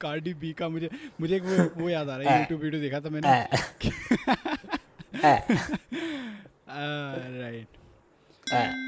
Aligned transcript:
Cardi 0.00 0.34
B 0.34 0.52
का 0.58 0.68
मुझे 0.68 0.90
मुझे 1.20 1.36
एक 1.36 1.42
वो 1.42 1.82
वो 1.82 1.88
याद 1.88 2.08
आ 2.08 2.16
रहा 2.16 2.30
है 2.32 2.38
यूट्यूब 2.40 2.60
वीडियो 2.60 2.82
देखा 2.82 3.00
था 3.00 3.10
मैंने। 3.10 3.28
Right 7.40 7.66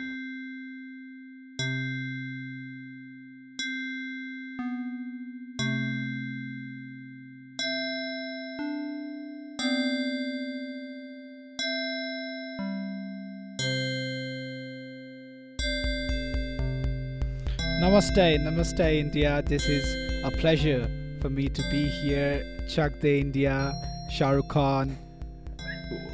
Namaste, 18.00 18.38
Namaste 18.38 18.98
India. 18.98 19.42
This 19.44 19.66
is 19.66 20.24
a 20.24 20.30
pleasure 20.30 20.90
for 21.20 21.28
me 21.28 21.50
to 21.50 21.62
be 21.70 21.86
here. 21.86 22.64
Chak 22.66 22.98
De 22.98 23.20
India, 23.20 23.74
Shah 24.10 24.30
Rukh 24.30 24.48
Khan. 24.48 24.96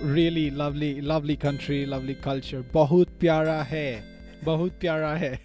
Really 0.01 0.51
lovely, 0.51 1.01
lovely 1.01 1.37
country, 1.37 1.87
lovely 1.87 2.17
culture. 2.17 2.65
Bahut 2.65 3.07
pyara 3.21 3.65
hai. 3.65 4.03
Bahut 4.45 4.73
pyara 4.81 5.17
hai. 5.17 5.39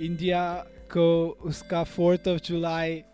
India 0.00 0.66
ko 0.88 1.36
uska 1.44 1.86
4th 1.86 2.26
of 2.26 2.42
July. 2.42 3.04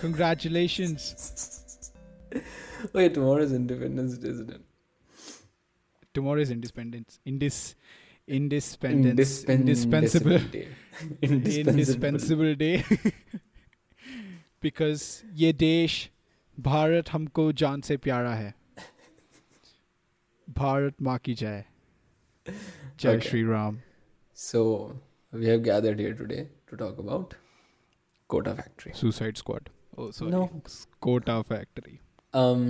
Congratulations. 0.00 1.92
Wait, 2.92 3.14
tomorrow 3.14 3.40
is 3.40 3.54
Independence 3.54 4.18
Day, 4.18 4.28
isn't 4.28 4.50
it? 4.50 4.60
Tomorrow 6.12 6.40
is 6.40 6.50
Independence. 6.50 7.20
In 7.24 7.38
this. 7.38 7.74
Independence 8.28 9.44
indispensable 9.44 10.40
indispensable 11.22 12.56
day 12.58 12.70
because 14.62 15.02
ये 15.34 15.52
देश 15.52 15.98
भारत 16.58 17.10
हमको 17.12 17.50
जान 17.62 17.80
से 17.88 17.96
प्यारा 17.96 18.34
है 18.34 18.54
भारत 20.48 21.02
माँ 21.02 21.18
की 21.24 21.34
जय 21.34 21.64
जय 23.00 23.20
Shri 23.20 23.42
Ram 23.50 23.78
so 24.36 24.62
we 25.32 25.46
have 25.46 25.60
gathered 25.62 26.00
here 26.00 26.14
today 26.18 26.42
to 26.70 26.76
talk 26.76 26.98
about 27.00 27.34
Kota 28.30 28.54
factory 28.54 28.92
suicide 29.00 29.36
squad 29.36 29.68
oh 29.98 30.10
sorry. 30.10 30.48
Kota 31.00 31.40
factory 31.42 31.98
um 32.34 32.64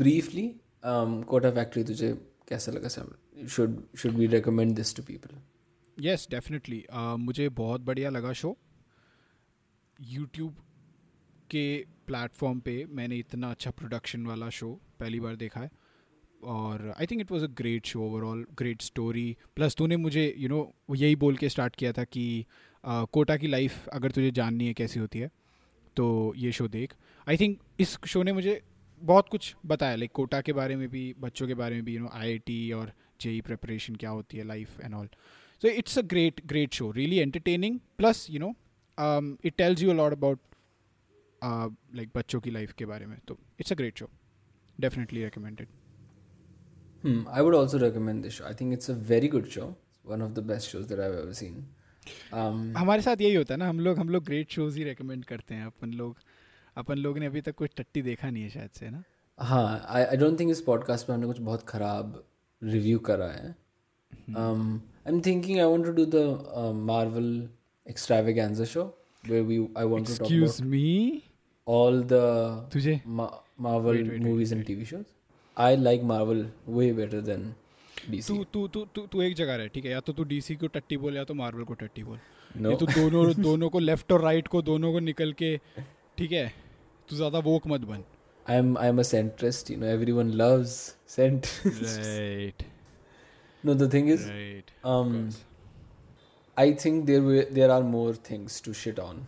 briefly 0.00 0.46
um 0.92 1.22
Kota 1.24 1.50
factory 1.50 1.84
तुझे 1.84 2.12
कैसा 2.48 2.72
लगा 2.72 2.88
sir? 2.88 3.16
Should 3.46 3.76
should 4.00 4.18
we 4.20 4.28
recommend 4.34 4.76
this 4.80 4.94
to 4.98 5.06
people? 5.10 5.34
Yes 6.00 6.26
definitely 6.30 6.84
मुझे 6.94 7.48
बहुत 7.48 7.80
बढ़िया 7.80 8.10
लगा 8.10 8.32
show 8.32 8.56
YouTube 10.00 10.52
के 11.50 11.84
platform 12.06 12.60
पे 12.60 12.84
मैंने 12.84 13.16
इतना 13.16 13.50
अच्छा 13.50 13.70
प्रोडक्शन 13.70 14.26
वाला 14.26 14.50
शो 14.50 14.80
पहली 15.00 15.20
बार 15.20 15.36
देखा 15.36 15.60
है. 15.60 15.70
और 16.44 16.94
I 17.00 17.06
think 17.06 17.20
it 17.20 17.30
was 17.30 17.42
a 17.42 17.46
great 17.46 17.86
show 17.86 18.02
overall 18.02 18.46
great 18.54 18.82
story 18.82 19.36
plus 19.56 19.74
तूने 19.74 19.96
मुझे 19.96 20.34
यू 20.38 20.48
you 20.48 20.58
नो 20.58 20.74
know, 20.90 21.00
यही 21.00 21.16
बोल 21.16 21.36
के 21.36 21.48
स्टार्ट 21.48 21.76
किया 21.76 21.92
था 21.92 22.04
कि 22.04 22.46
uh, 22.84 23.06
कोटा 23.12 23.36
की 23.36 23.46
लाइफ 23.46 23.88
अगर 23.88 24.10
तुझे 24.10 24.30
जाननी 24.30 24.66
है 24.66 24.74
कैसी 24.74 25.00
होती 25.00 25.18
है 25.18 25.30
तो 25.96 26.34
ये 26.36 26.52
शो 26.52 26.68
देख. 26.68 26.94
आई 27.28 27.36
थिंक 27.36 27.60
इस 27.80 27.98
शो 28.06 28.22
ने 28.22 28.32
मुझे 28.32 28.62
बहुत 29.02 29.28
कुछ 29.28 29.54
बताया 29.66 29.96
लाइक 29.96 30.12
कोटा 30.12 30.40
के 30.40 30.52
बारे 30.52 30.76
में 30.76 30.88
भी 30.88 31.02
बच्चों 31.20 31.46
के 31.46 31.54
बारे 31.54 31.74
में 31.74 31.84
भी 31.84 31.94
यू 31.94 32.00
नो 32.00 32.08
आई 32.14 32.70
और 32.72 32.92
जे 33.20 33.40
प्रिपरेशन 33.40 33.96
क्या 33.96 34.10
होती 34.10 34.38
है 34.38 34.44
life 34.46 34.80
and 34.80 34.94
all 34.94 35.08
so 35.62 35.68
it's 35.68 35.98
a 35.98 36.02
great 36.02 36.40
great 36.46 36.74
show 36.74 36.90
really 36.90 37.18
entertaining 37.18 37.78
plus 37.98 38.26
you 38.30 38.40
know 38.40 38.54
it 39.44 39.56
tells 39.56 39.82
you 39.82 39.90
a lot 39.90 40.12
about 40.12 40.40
like 41.96 42.10
बच्चों 42.14 42.40
की 42.40 42.50
लाइफ 42.50 42.72
के 42.72 42.86
बारे 42.86 43.06
में. 43.06 43.18
तो 43.28 43.38
it's 43.60 43.72
a 43.72 43.76
great 43.76 43.98
show 43.98 44.10
definitely 44.80 45.24
recommended 45.24 45.68
I 47.28 47.42
would 47.42 47.54
also 47.54 47.78
recommend 47.78 48.22
this 48.22 48.32
show 48.32 48.44
I 48.44 48.54
think 48.60 48.72
it's 48.72 48.90
a 48.90 48.94
very 49.08 49.28
good 49.28 49.46
show 49.48 49.74
one 50.06 50.22
of 50.22 50.32
the 50.32 50.44
best 50.46 50.70
shows 50.70 50.88
that 50.94 51.00
I 51.00 51.32
seen 51.34 51.66
हमारे 52.76 53.02
साथ 53.02 53.20
यही 53.20 53.34
होता 53.34 53.54
है 53.54 53.58
ना 53.58 53.68
हम 53.68 53.80
लोग 53.80 53.98
हम 53.98 54.08
लोग 54.08 54.24
ग्रेट 54.24 54.50
शोज़ 54.50 54.78
ही 54.78 54.84
रिकमेंड 54.84 55.24
करते 55.24 55.54
हैं 55.54 55.66
अपन 55.66 55.92
लोग. 55.92 56.16
अपन 56.78 56.98
लोग 56.98 57.18
ने 57.18 57.26
अभी 57.26 57.40
तक 57.40 57.54
कुछ 57.54 57.70
टट्टी 57.76 58.02
देखा 58.02 58.30
नहीं 58.30 58.42
है 58.42 58.50
शायद 58.50 58.70
से 58.70 58.90
ना? 58.90 59.02
हाँ 59.38 59.84
आई 59.88 60.02
आई 60.02 60.16
डोंट 60.16 60.38
थिंक 60.40 60.50
इस 60.50 60.60
पॉडकास्ट 60.60 61.08
में 61.08 61.14
हमने 61.14 61.26
कुछ 61.26 61.40
बहुत 61.40 61.62
खराब 61.68 62.22
रिव्यू 62.62 62.98
करा 63.08 63.26
है। 63.26 63.50
I 64.36 65.12
am 65.12 65.20
thinking 65.26 65.58
I 65.58 65.64
want 65.64 65.84
to 65.84 65.92
do 65.92 66.04
the 66.04 66.74
Marvel 66.86 67.48
extravaganza 67.86 68.64
show 68.64 68.94
where 69.24 69.44
we 69.46 69.56
I 69.78 69.84
want 69.90 70.06
to 70.08 70.14
talk 70.14 70.32
excuse 70.32 70.60
me 70.62 71.22
all 71.66 71.96
the 72.10 72.24
तुझे? 72.72 73.00
Movies 73.06 74.52
and 74.56 74.66
TV 74.68 74.84
shows. 74.90 75.08
I 75.56 75.70
like 75.76 76.04
Marvel 76.10 76.42
way 76.76 76.88
better 76.98 77.20
than 77.28 77.42
DC. 78.12 78.26
तू 78.28 78.44
तू 78.44 78.66
तू 78.68 78.84
तू 78.94 79.06
तू 79.06 79.22
एक 79.22 79.34
जगह 79.34 79.56
रहे 79.56 79.68
ठीक 79.68 79.84
है? 79.84 79.90
या 79.90 80.00
तो 80.00 80.12
तू 80.12 80.24
डीसी 80.24 80.56
को 80.56 80.66
टट्टी 80.66 80.96
बोल 80.96 81.16
या 81.16 81.24
तो 81.24 81.34
मार्वल 81.34 81.64
को 81.64 81.74
टट्टी 81.74 82.02
बोल। 82.02 82.18
No, 82.62 82.70
ये 82.70 82.76
तो 82.76 82.86
दोनों 82.86 83.42
दोनों 83.42 83.70
को 83.70 83.78
लेफ़्ट 83.78 84.12
और 84.12 84.22
राइट 84.22 84.48
को 84.48 84.62
दोनों 84.62 84.92
को 84.92 85.00
निकल 85.00 85.32
के 85.32 85.56
ठीक 86.18 86.32
है? 86.32 86.52
I'm 87.12 87.44
वोक 87.44 87.66
मत 87.66 87.80
बन 87.80 88.04
I 88.50 88.56
am 88.56 88.78
I 88.78 88.88
am 88.88 88.98
a 88.98 89.02
centrist 89.02 89.70
you 89.70 89.76
know 89.78 89.86
everyone 89.86 90.30
loves 90.30 90.94
cent 91.16 91.46
right 94.28 94.70
um 94.84 95.30
I 96.56 96.72
think 96.72 97.06
there 97.06 97.44
there 97.56 97.70
are 97.70 97.82
more 97.82 98.12
things 98.28 98.54
to 98.66 98.72
shit 98.74 98.98
on 98.98 99.18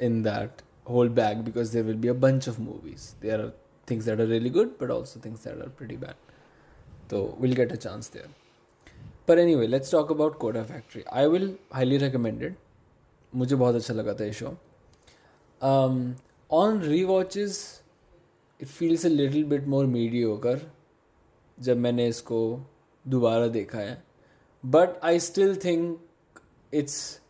in 0.00 0.22
that 0.22 0.62
whole 0.84 1.08
bag 1.08 1.44
because 1.44 1.72
there 1.72 1.84
will 1.84 1.98
be 2.04 2.08
a 2.08 2.14
bunch 2.14 2.46
of 2.46 2.58
movies. 2.58 3.14
There 3.20 3.38
are 3.40 3.52
things 3.86 4.06
that 4.06 4.20
are 4.20 4.26
really 4.26 4.48
good, 4.48 4.78
but 4.78 4.90
also 4.90 5.20
things 5.20 5.42
that 5.42 5.58
are 5.58 5.68
pretty 5.68 5.96
bad. 5.96 6.14
So 7.10 7.36
we'll 7.38 7.52
get 7.52 7.72
a 7.72 7.76
chance 7.76 8.08
there. 8.08 8.28
But 9.26 9.38
anyway, 9.38 9.66
let's 9.66 9.90
talk 9.90 10.10
about 10.10 10.38
Kota 10.38 10.64
Factory. 10.64 11.04
I 11.12 11.26
will 11.26 11.58
highly 11.72 11.98
recommend 11.98 12.42
it. 12.42 12.56
मुझे 13.34 13.56
बहुत 13.56 13.74
अच्छा 13.74 13.94
लगा 13.94 14.14
था 14.14 14.24
ये 14.24 14.32
on 16.50 16.80
rewatches 16.82 17.58
it 18.60 18.68
feels 18.68 19.04
a 19.06 19.08
little 19.08 19.44
bit 19.44 19.66
more 19.66 19.86
mediocre 20.36 20.60
जब 21.58 21.76
मैंने 21.76 22.06
इसको 22.08 22.38
दोबारा 23.04 23.46
देखा 23.48 23.78
है। 23.78 24.02
But 24.64 24.98
I 25.04 25.20
still 25.20 25.56
think 25.64 25.98
it's 26.72 27.20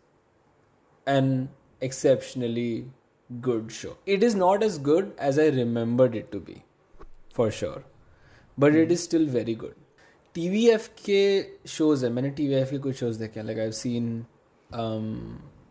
an 1.06 1.48
exceptionally 1.82 2.84
good 3.30 3.70
show 3.70 3.96
it 4.08 4.22
is 4.22 4.36
not 4.36 4.62
as 4.62 4.78
good 4.82 5.12
as 5.20 5.40
I 5.40 5.50
remembered 5.50 6.16
it 6.16 6.30
to 6.32 6.40
be 6.40 6.62
for 7.36 7.50
sure 7.50 7.84
but 8.58 8.74
it 8.74 8.92
is 8.92 9.00
still 9.00 9.28
very 9.30 9.54
good 9.54 9.74
T 10.34 10.48
V 10.48 10.66
F 10.70 10.88
के 11.04 11.42
shows 11.68 12.04
हैं। 12.06 12.12
मैंने 12.12 12.30
T 12.30 12.48
V 12.48 12.54
F 12.54 12.70
के 12.70 12.78
कुछ 12.78 12.96
shows 12.96 13.18
देखे 13.18 13.42
like 13.42 13.58
I 13.58 13.72
seen 13.72 14.26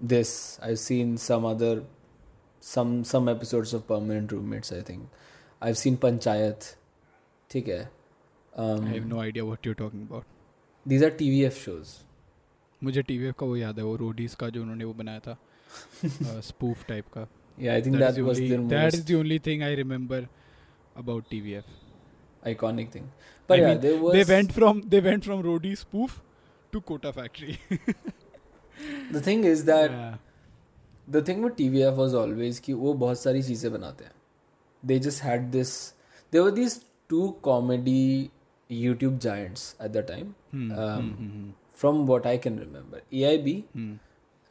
this 0.04 0.60
I 0.64 0.76
seen 0.76 1.16
some 1.18 1.50
other 1.50 1.88
some 2.66 3.04
some 3.04 3.30
episodes 3.30 3.74
of 3.74 3.88
Permanent 3.88 4.32
Roommates 4.32 4.72
I 4.72 4.82
think 4.82 5.10
I've 5.62 5.78
seen 5.84 5.98
Panchayat 6.06 6.74
ठीक 7.52 7.68
है 7.68 7.82
um, 7.84 8.86
I 8.86 8.94
have 8.94 9.06
no 9.08 9.20
idea 9.22 9.44
what 9.44 9.68
you 9.68 9.74
talking 9.82 10.08
about 10.08 10.24
these 10.86 11.04
are 11.08 11.12
TVF 11.22 11.60
shows 11.66 11.94
मुझे 12.82 13.02
TVF 13.02 13.36
का 13.40 13.46
वो 13.46 13.56
याद 13.58 13.80
है 13.80 13.86
वो 13.86 13.96
Roadies 13.96 14.36
का 14.36 14.50
जो 14.50 14.62
उन्होंने 14.62 14.86
वो 14.86 14.94
बनाया 14.94 15.20
था 15.28 15.38
स्पूफ 16.50 16.86
टाइप 16.88 17.08
का 17.18 17.28
yeah 17.58 17.76
I 17.76 17.82
think 17.82 18.00
that, 18.00 18.20
was 18.30 18.40
their 18.40 18.60
that 18.60 18.94
most 18.94 18.96
is 18.96 19.06
the 19.12 19.16
only 19.20 19.40
thing 19.46 19.64
I 19.64 19.76
remember 19.76 20.28
about 20.98 21.30
TVF 21.30 21.66
iconic 22.44 22.92
thing 22.94 23.06
but 23.50 23.56
I 23.56 23.62
yeah 23.62 23.70
mean, 23.70 23.82
there 23.84 24.02
was 24.02 24.16
they 24.16 24.26
went 24.32 24.52
from 24.58 24.82
they 24.94 25.00
went 25.06 25.28
from 25.28 25.40
roadie 25.46 25.78
spoof 25.78 26.22
to 26.74 26.82
Kota 26.92 27.14
factory 27.14 27.56
the 29.16 29.22
thing 29.28 29.44
is 29.56 29.66
that 29.72 29.92
Yeah. 29.92 30.16
The 31.10 31.28
thing 31.28 31.44
with 31.44 31.54
T 31.58 31.70
V 31.70 31.82
F 31.82 31.94
was 31.96 32.16
always 32.16 32.60
कि 32.60 32.74
वो 32.74 32.94
बहुत 32.94 33.20
सारी 33.20 33.44
चीज़ें 33.44 33.72
बनाते 33.74 34.06
हैं। 34.06 34.14
They 34.84 35.00
just 35.00 35.24
had 35.24 35.50
this 35.52 35.74
they 36.34 36.40
were 36.40 36.52
this 36.52 36.80
two 37.10 37.28
comedy 37.44 38.30
YouTube 38.70 39.18
joints 39.20 39.76
at 39.82 39.92
the 39.92 40.06
time 40.08 40.34
from 41.78 42.06
what 42.08 42.28
I 42.28 42.38
can 42.38 42.60
remember 42.60 43.02
A 43.14 43.24
I 43.24 43.38
B 43.38 43.64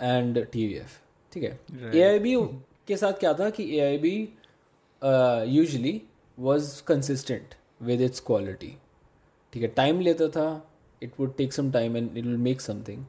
and 0.01 0.45
T 0.45 0.67
V 0.67 0.75
F 0.75 0.99
ठीक 1.33 1.43
है? 1.43 1.59
A 1.95 2.03
I 2.03 2.19
B 2.19 2.37
के 2.87 2.97
साथ 2.97 3.13
क्या 3.13 3.33
था 3.35 3.49
कि 3.51 3.65
A 3.77 3.81
I 3.81 3.99
B 3.99 4.17
usually 5.57 6.01
was 6.39 6.83
consistent 6.87 7.55
with 7.83 8.01
its 8.01 8.21
quality 8.21 8.77
ठीक 9.53 9.63
है? 9.63 9.69
Time 9.69 10.01
लेता 10.01 10.29
था 10.29 10.47
it 11.03 11.21
would 11.21 11.37
take 11.37 11.53
some 11.53 11.71
time 11.73 11.97
and 11.97 12.17
it 12.19 12.25
will 12.25 12.37
make 12.37 12.61
something 12.61 13.05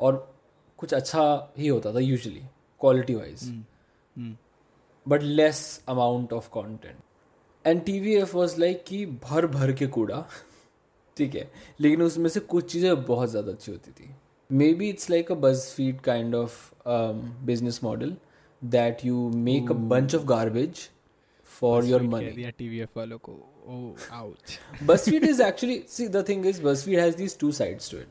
और 0.00 0.36
कुछ 0.78 0.94
अच्छा 0.94 1.52
ही 1.58 1.68
होता 1.68 1.92
था 1.94 1.98
usually 1.98 2.42
quality 2.80 3.14
wise 3.14 3.50
but 5.06 5.22
less 5.22 5.84
amount 5.88 6.32
of 6.32 6.48
content 6.50 6.96
and 7.64 7.84
T 7.84 7.98
V 8.00 8.14
F 8.14 8.36
was 8.36 8.60
like 8.60 8.84
कि 8.86 9.04
भर 9.06 9.46
भर 9.46 9.72
के 9.72 9.86
कूड़ा। 9.86 10.26
ठीक 11.16 11.34
है। 11.34 11.50
लेकिन 11.80 12.02
उसमें 12.02 12.28
से 12.30 12.40
कुछ 12.42 12.70
चीज़ें 12.72 13.04
बहुत 13.04 13.30
ज़्यादा 13.30 13.52
अच्छी 13.52 13.72
होती 13.72 13.90
थी। 13.90 14.08
Maybe 14.74 14.88
it's 14.88 15.10
like 15.10 15.32
a 15.32 15.34
BuzzFeed 15.76 16.00
kind 16.00 16.34
of 16.34 16.58
business 17.46 17.80
model 17.84 18.16
that 18.62 19.04
you 19.04 19.28
make 19.30 19.70
a 19.70 19.74
bunch 19.74 20.14
of 20.14 20.24
garbage 20.24 20.88
for 21.50 21.84
your 21.84 22.02
money 22.02 22.50
TVF 22.58 22.96
वालों 22.96 23.18
को। 23.18 23.32
ओह 23.66 24.14
ouch 24.14 24.58
is 25.24 25.42
actually 25.42 25.82
see 25.88 26.08
the 26.08 26.24
thing 26.28 26.46
is 26.46 26.62
BuzzFeed 26.62 26.98
has 26.98 27.16
these 27.16 27.38
two 27.38 27.52
sides 27.52 27.90
to 27.90 27.98
it 27.98 28.08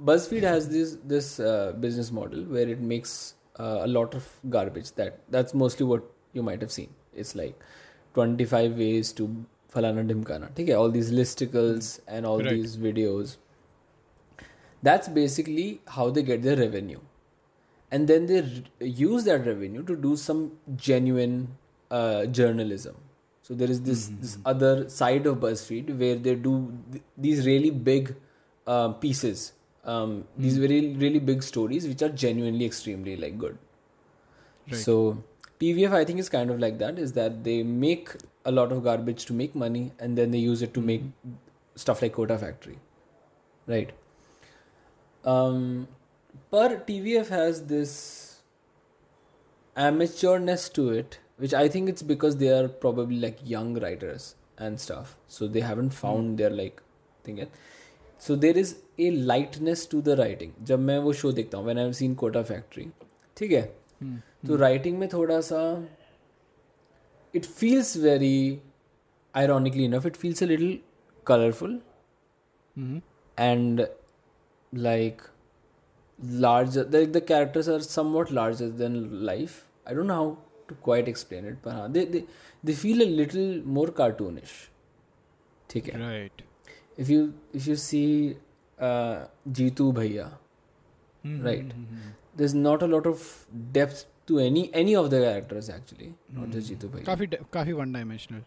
BuzzFeed 0.00 0.44
has 0.44 0.68
this 0.68 0.92
this 1.04 1.36
business 1.40 2.12
model 2.12 2.44
where 2.46 2.70
it 2.70 2.80
makes 2.88 3.12
uh, 3.60 3.78
a 3.86 3.88
lot 3.98 4.14
of 4.20 4.28
garbage. 4.56 4.90
That 5.02 5.20
that's 5.36 5.54
mostly 5.64 5.86
what 5.92 6.04
you 6.40 6.42
might 6.50 6.60
have 6.66 6.72
seen. 6.78 6.90
It's 7.24 7.34
like 7.42 7.64
25 8.18 8.78
ways 8.84 9.12
to 9.20 9.28
falana 9.74 10.04
dhimkana. 10.12 10.50
Okay, 10.52 10.72
all 10.82 10.90
these 10.98 11.12
listicles 11.20 11.90
and 12.16 12.26
all 12.32 12.42
Right. 12.48 12.50
these 12.58 12.76
videos. 12.88 13.36
That's 14.82 15.08
basically 15.08 15.80
how 15.86 16.08
they 16.10 16.22
get 16.22 16.42
their 16.42 16.56
revenue, 16.56 17.00
and 17.90 18.08
then 18.08 18.26
they 18.26 18.38
r- 18.40 18.86
use 19.00 19.24
that 19.24 19.46
revenue 19.46 19.82
to 19.90 19.96
do 20.04 20.16
some 20.16 20.40
genuine 20.76 21.36
uh, 21.90 22.24
journalism. 22.26 22.96
So 23.42 23.54
there 23.62 23.70
is 23.74 23.82
this 23.88 24.06
this 24.22 24.38
other 24.54 24.88
side 24.88 25.26
of 25.26 25.38
BuzzFeed 25.44 25.92
where 26.04 26.16
they 26.28 26.34
do 26.46 26.54
th- 26.92 27.04
these 27.26 27.44
really 27.46 27.70
big 27.90 28.14
uh, 28.66 28.88
pieces, 29.04 29.52
um, 29.84 30.24
these 30.36 30.58
very 30.58 30.94
really 30.96 31.18
big 31.18 31.42
stories 31.42 31.86
which 31.86 32.02
are 32.02 32.08
genuinely 32.08 32.64
extremely 32.64 33.16
like 33.16 33.38
good. 33.38 33.58
Right. 34.70 34.80
So 34.80 35.22
TVF 35.60 35.92
I 35.92 36.04
think 36.04 36.18
is 36.18 36.28
kind 36.28 36.50
of 36.50 36.58
like 36.58 36.78
that 36.78 36.98
is 36.98 37.12
that 37.14 37.44
they 37.44 37.62
make 37.62 38.10
a 38.44 38.50
lot 38.50 38.72
of 38.72 38.82
garbage 38.84 39.24
to 39.26 39.32
make 39.32 39.54
money 39.54 39.92
and 39.98 40.16
then 40.16 40.30
they 40.30 40.38
use 40.38 40.62
it 40.62 40.74
to 40.74 40.80
make 40.80 41.02
stuff 41.74 42.02
like 42.02 42.12
Kota 42.12 42.38
Factory, 42.38 42.78
right? 43.66 43.90
Um, 45.24 45.88
but 46.50 46.86
TVF 46.86 47.28
has 47.28 47.66
this 47.66 48.42
amateurness 49.76 50.72
to 50.74 50.90
it, 50.90 51.18
which 51.36 51.54
I 51.54 51.68
think 51.68 51.88
it's 51.88 52.02
because 52.02 52.36
they 52.36 52.48
are 52.48 52.68
probably 52.68 53.18
like 53.20 53.38
young 53.44 53.78
writers 53.78 54.34
and 54.58 54.80
stuff, 54.80 55.16
so 55.26 55.46
they 55.46 55.60
haven't 55.60 55.90
found 55.90 56.38
their 56.38 56.50
like 56.50 56.82
thing 57.24 57.38
yet. 57.38 57.50
So 58.20 58.36
there 58.36 58.58
is 58.58 58.74
a 59.00 59.10
lightness 59.10 59.88
to 59.90 60.00
the 60.02 60.08
writing 60.08 60.52
जब 60.62 60.78
मैं 60.78 60.98
वो 60.98 61.12
show 61.12 61.32
देखता 61.32 61.58
हूँ 61.58 61.66
when 61.66 61.78
I 61.78 61.84
am 61.84 61.92
seen 61.92 62.14
Kota 62.14 62.42
Factory 62.42 62.86
ठीक 63.36 63.52
है? 63.52 63.62
Hmm, 64.02 64.16
तो 64.46 64.52
hmm. 64.52 64.60
Writing 64.60 64.98
में 64.98 65.08
थोड़ा 65.08 65.40
सा 65.40 65.60
it 67.34 67.44
feels 67.44 67.96
very 67.96 68.60
ironically 69.34 69.84
enough 69.84 70.06
it 70.06 70.16
feels 70.16 70.42
a 70.42 70.46
little 70.46 70.78
colourful 71.26 71.80
and 73.38 73.86
like 74.74 75.22
larger 76.24 76.84
the 76.84 77.22
characters 77.28 77.68
are 77.68 77.80
somewhat 78.12 78.32
larger 78.32 78.68
than 78.80 79.08
life 79.24 79.64
I 79.88 79.94
don't 79.94 80.10
how 80.10 80.34
to 80.68 80.74
quite 80.84 81.08
explain 81.08 81.48
it 81.48 81.60
पर 81.62 81.70
हाँ 81.70 81.90
they 81.92 82.24
feel 82.64 83.00
a 83.00 83.08
little 83.08 83.62
more 83.66 83.90
cartoonish 83.90 84.50
ठीक 85.70 85.88
है? 85.88 85.98
Right. 86.00 86.42
if 87.04 87.10
you 87.14 87.34
if 87.52 87.66
you 87.72 87.76
see 87.76 88.36
uh, 88.78 89.26
Jitu 89.58 89.92
Bhaiya, 89.98 90.30
mm-hmm. 91.24 91.44
right? 91.44 91.68
Mm-hmm. 91.68 92.14
There's 92.36 92.54
not 92.54 92.82
a 92.82 92.86
lot 92.86 93.06
of 93.06 93.26
depth 93.72 94.06
to 94.28 94.38
any 94.38 94.64
any 94.84 94.96
of 95.02 95.10
the 95.10 95.20
characters 95.26 95.70
actually. 95.76 96.14
Not 96.28 96.44
mm-hmm. 96.44 96.52
just 96.52 96.68
hmm. 96.68 96.74
Jitu 96.74 96.90
Bhaiya. 96.94 97.04
Kafi 97.10 97.30
de- 97.30 97.44
kafi 97.58 97.76
one 97.82 97.92
dimensional. 97.98 98.42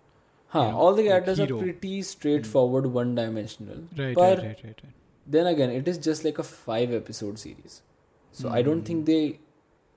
Huh, 0.55 0.65
all 0.77 0.93
the 0.93 1.03
characters 1.03 1.39
like 1.39 1.51
are 1.51 1.57
pretty 1.57 2.03
straightforward, 2.03 2.85
one 2.85 3.15
dimensional. 3.15 3.79
Right, 3.97 4.15
right, 4.15 4.37
right, 4.37 4.47
right, 4.47 4.63
right, 4.63 4.83
Then 5.25 5.47
again, 5.47 5.71
it 5.71 5.87
is 5.87 5.97
just 5.97 6.23
like 6.23 6.37
a 6.37 6.43
five 6.43 6.93
episode 6.93 7.39
series. 7.39 7.81
So 8.31 8.49
I 8.49 8.61
don't 8.61 8.83
think 8.83 9.07
they 9.07 9.39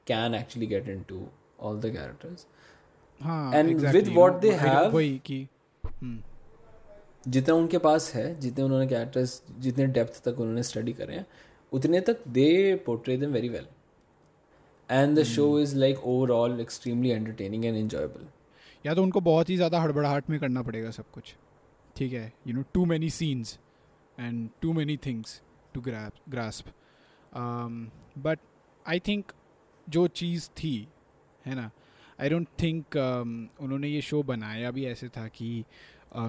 can 0.07 0.35
actually 0.35 0.67
get 0.67 0.89
into 0.89 1.29
all 1.59 1.77
the 1.77 1.91
characters. 1.91 2.47
हाँ. 3.23 3.55
and 3.55 3.71
exactly. 3.71 4.01
with 4.01 4.11
what 4.11 4.41
they 4.41 4.53
have, 4.53 4.93
जितना 7.29 7.55
उनके 7.55 7.79
पास 7.79 8.13
है 8.15 8.39
जितने 8.41 8.65
उन्होंने 8.65 8.87
characters 8.87 9.43
जितने 9.59 9.87
depth 9.87 10.23
तक 10.25 10.41
उन्होंने 10.41 10.63
study 10.63 10.93
करे 10.93 11.15
हैं 11.15 11.27
उतने 11.73 12.01
तक 12.01 12.29
they 12.29 12.75
portray 12.77 13.17
them 13.17 13.31
very 13.31 13.49
well 13.49 13.67
and 14.91 15.19
the 15.19 15.23
show 15.23 15.59
is 15.61 15.77
like 15.77 16.05
overall 16.05 16.61
extremely 16.61 17.11
entertaining 17.11 17.65
and 17.65 17.77
enjoyable 17.77 18.27
या 18.87 18.95
तो 18.95 19.03
उनको 19.03 19.21
बहुत 19.21 19.51
ही 19.51 19.57
ज़्यादा 19.57 19.81
हड़बड़ाहट 19.81 20.31
में 20.31 20.39
करना 20.41 20.63
पड़ेगा 20.63 20.91
सब 20.91 21.11
कुछ। 21.11 21.35
ठीक 21.97 22.13
है 22.13 22.33
you 22.47 22.55
know 22.55 22.63
too 22.75 22.85
many 22.85 23.11
scenes 23.11 23.59
and 24.21 24.49
too 24.63 24.73
many 24.73 24.97
things 24.97 25.41
to 25.75 25.81
grasp 25.81 26.73
but 28.19 28.39
I 28.87 29.01
think 29.01 29.33
जो 29.89 30.07
चीज़ 30.09 30.49
थी 30.51 30.77
है 31.47 31.55
ना 31.55 31.71
आई 32.21 32.29
डोंट 32.29 32.49
थिंक 32.63 32.97
उन्होंने 33.61 33.89
ये 33.89 34.01
शो 34.01 34.23
बनाया 34.23 34.71
भी 34.71 34.85
ऐसे 34.87 35.09
था 35.09 35.27
कि 35.29 35.65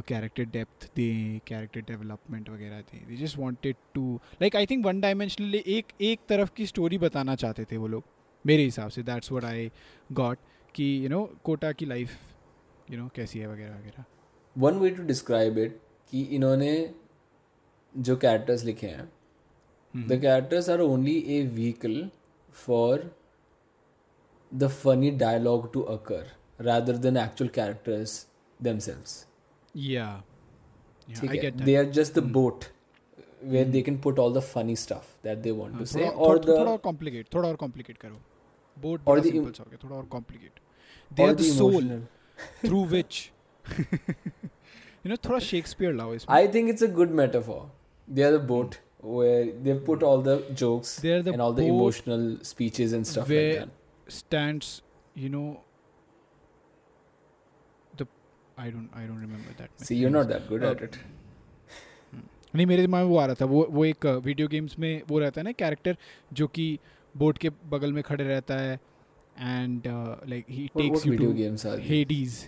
कैरेक्टर 0.08 0.46
डेप्थ 0.54 0.86
दें 0.96 1.40
कैरेक्टर 1.48 1.82
डेवलपमेंट 1.88 2.50
वगैरह 2.50 2.82
दें 2.82 3.08
they 3.08 3.16
just 3.18 3.38
wanted 3.38 3.76
to 3.94 4.20
like 4.42 4.56
I 4.56 4.66
think 4.66 4.86
one 4.86 5.02
dimensionally 5.02 5.64
एक 5.68 5.92
एक 6.02 6.20
तरफ़ 6.30 6.52
की 6.56 6.66
स्टोरी 6.66 6.98
बताना 6.98 7.36
चाहते 7.36 7.66
थे 7.72 7.78
वो 7.78 7.88
लोग 7.88 8.04
मेरे 8.46 8.64
हिसाब 8.64 8.90
से। 8.90 9.04
दैट्स 9.04 9.32
वट 9.32 9.44
आई 9.44 9.72
गॉट 10.12 10.40
कि 10.76 11.04
यू 11.04 11.10
नो 11.10 11.24
कोटा 11.44 11.72
की 11.72 11.86
लाइफ 11.86 12.18
यू 12.92 12.98
नो 12.98 13.10
कैसी 13.16 13.40
है 13.40 13.48
वगैरह 13.48 13.76
वगैरह। 13.80 14.04
One 14.56 14.80
way 14.80 14.90
to 14.90 15.04
describe 15.04 15.58
it 15.58 15.80
कि 16.12 16.22
इन्होंने 16.22 16.74
जो 17.96 18.16
कैरेक्टर्स 18.18 18.64
लिखे 18.64 18.88
हैं 18.88 19.12
the 20.08 20.20
characters 20.22 20.70
are 20.70 20.82
only 20.82 21.18
a 21.28 21.42
vehicle 21.54 22.10
for 22.66 23.12
the 24.52 24.68
funny 24.68 25.12
dialogue 25.12 25.74
to 25.74 25.82
occur 25.82 26.06
occur 26.08 26.66
rather 26.66 26.94
than 26.98 27.18
actual 27.18 27.50
characters 27.50 28.12
themselves 28.60 29.26
या 29.77 30.07
ठीक 31.09 31.31
आई 31.31 31.37
है? 31.37 31.43
Gate 31.43 31.65
they 31.69 31.77
are 31.83 31.89
just 31.99 32.19
the 32.21 32.25
boat 32.39 32.69
where 33.53 33.65
they 33.75 33.83
can 33.89 33.97
put 34.07 34.19
all 34.25 34.35
the 34.39 34.43
funny 34.49 34.75
stuff 34.83 35.07
that 35.29 35.41
they 35.47 35.53
want 35.61 35.79
to 35.79 35.87
say 35.93 36.03
हाँ, 36.05 36.13
थोड़ा 36.13 36.27
or 36.27 36.39
थोड़ा 36.45 36.55
the 36.65 36.69
और 36.73 36.77
complicate 36.89 37.33
थोड़ा 37.35 37.49
और 37.49 37.57
complicate 37.63 37.99
करो 38.05 38.21
बोर्ड 38.77 39.01
Or 39.03 39.07
बड़ा 39.07 39.23
the 39.23 39.31
सिंपल 39.33 39.49
em- 39.49 39.57
सा 39.57 39.63
हो 39.63 39.71
गया 39.71 39.79
थोड़ा 39.85 39.97
और 39.97 40.05
complicate 40.17 40.61
they 41.11 41.23
or 41.23 41.29
are 41.29 41.35
the 41.35 41.39
the 41.39 41.51
soul 41.57 41.83
emotional 41.83 42.67
through 42.67 42.85
which 42.95 43.31
you 43.81 45.09
know 45.11 45.17
थोड़ा 45.29 45.39
शेक्सपियर 45.51 45.93
लाओ 45.95 46.15
इसमें 46.15 46.37
I 46.39 46.47
think 46.57 46.73
it's 46.75 46.87
a 46.89 46.93
good 47.01 47.15
metaphor 47.23 47.61
they 48.09 48.25
are 48.29 48.33
the 48.39 48.45
boat 48.53 48.79
where 49.17 49.45
they 49.67 49.75
put 49.91 50.03
all 50.09 50.21
the 50.31 50.37
jokes 50.63 50.91
They 51.05 51.13
are 51.17 51.23
the 51.29 51.33
and 51.37 51.43
all 51.47 51.55
the 51.59 51.67
boat 51.69 51.77
emotional 51.77 52.27
speeches 52.51 52.93
and 52.99 53.09
stuff 53.13 53.33
where 53.35 53.47
like 53.49 53.61
that 53.61 54.19
stands 54.19 54.69
you 55.25 55.31
know 55.37 55.47
I 58.58 58.72
don't 58.72 58.90
I 58.94 59.08
don't 59.08 59.20
remember 59.20 59.62
that 59.62 59.86
see 59.86 59.96
you 59.96 60.08
are 60.08 60.14
not 60.14 60.28
that 60.28 60.48
good 60.50 60.64
at 60.64 60.84
it 60.84 60.96
नहीं 62.56 62.66
मेरे 62.66 62.82
दिमाग 62.82 63.04
में 63.04 63.10
वो 63.10 63.18
आ 63.18 63.26
रहा 63.26 63.36
था 63.42 63.46
वो 63.46 63.66
वो 63.72 63.86
एक 63.86 64.06
uh, 64.06 64.26
वीडियो 64.26 64.48
गेम्स 64.48 64.78
में 64.80 65.02
वो 65.08 65.20
रहता 65.20 65.42
है 65.42 65.46
ना 65.46 65.52
कैरेक्टर 65.54 65.98
जो 66.34 66.48
कि 66.50 66.68
बोट 67.16 67.38
के 67.38 67.50
बगल 67.70 67.94
में 67.94 68.04
खड़े 68.04 68.24
रहता 68.24 68.58
है 68.58 68.80
and 69.38 69.88
like 70.30 70.46
he 70.50 70.68
takes 70.78 71.08
you 71.08 71.18
to 71.18 71.32
games 71.34 71.66
are 71.66 71.80
Hades 71.82 72.44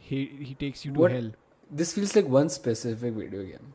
he 0.00 0.56
takes 0.60 0.86
you 0.86 0.94
to 0.94 1.06
hell 1.06 1.32
this 1.70 1.94
feels 1.94 2.16
like 2.16 2.28
one 2.30 2.48
specific 2.50 3.14
video 3.14 3.42
game 3.42 3.72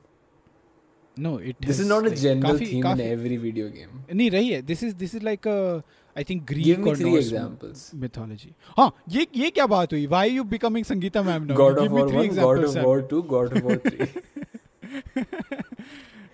No, 1.19 1.37
it. 1.37 1.57
This 1.61 1.77
has, 1.77 1.81
is 1.81 1.89
not 1.89 2.07
a 2.07 2.09
like, 2.09 2.19
general 2.21 2.53
काफी, 2.55 2.67
theme 2.71 2.83
काफी, 2.83 3.01
in 3.01 3.19
every 3.19 3.37
video 3.37 3.69
game. 3.69 3.91
नहीं 4.13 4.31
रही 4.31 4.49
है. 4.51 4.63
This 4.67 4.83
is 4.89 4.95
this 5.03 5.15
is 5.19 5.23
like 5.23 5.47
a 5.47 5.83
I 6.15 6.23
think 6.29 6.47
Greek 6.47 6.65
Give 6.69 6.79
me 6.85 6.91
or 6.93 6.97
three 6.97 7.11
Norse 7.11 7.27
examples. 7.27 7.83
mythology. 8.05 8.55
हाँ 8.79 8.91
ये 9.17 9.27
ये 9.37 9.51
क्या 9.59 9.67
बात 9.75 9.93
हुई? 9.93 10.07
Why 10.15 10.23
are 10.29 10.35
you 10.39 10.45
becoming 10.55 10.85
Sangeeta 10.93 11.25
ma'am 11.29 11.47
now? 11.51 11.55
God 11.61 11.79
Give 11.81 11.87
of 11.87 11.93
me 11.93 12.03
War 12.03 12.09
three 12.09 12.29
1, 12.29 12.37
God 12.37 12.59
examples, 12.65 12.77
of 12.77 12.85
War 12.85 13.03
2, 13.03 13.23
God 13.35 13.57
of 13.57 13.63
War 13.65 13.77
3. 13.77 14.09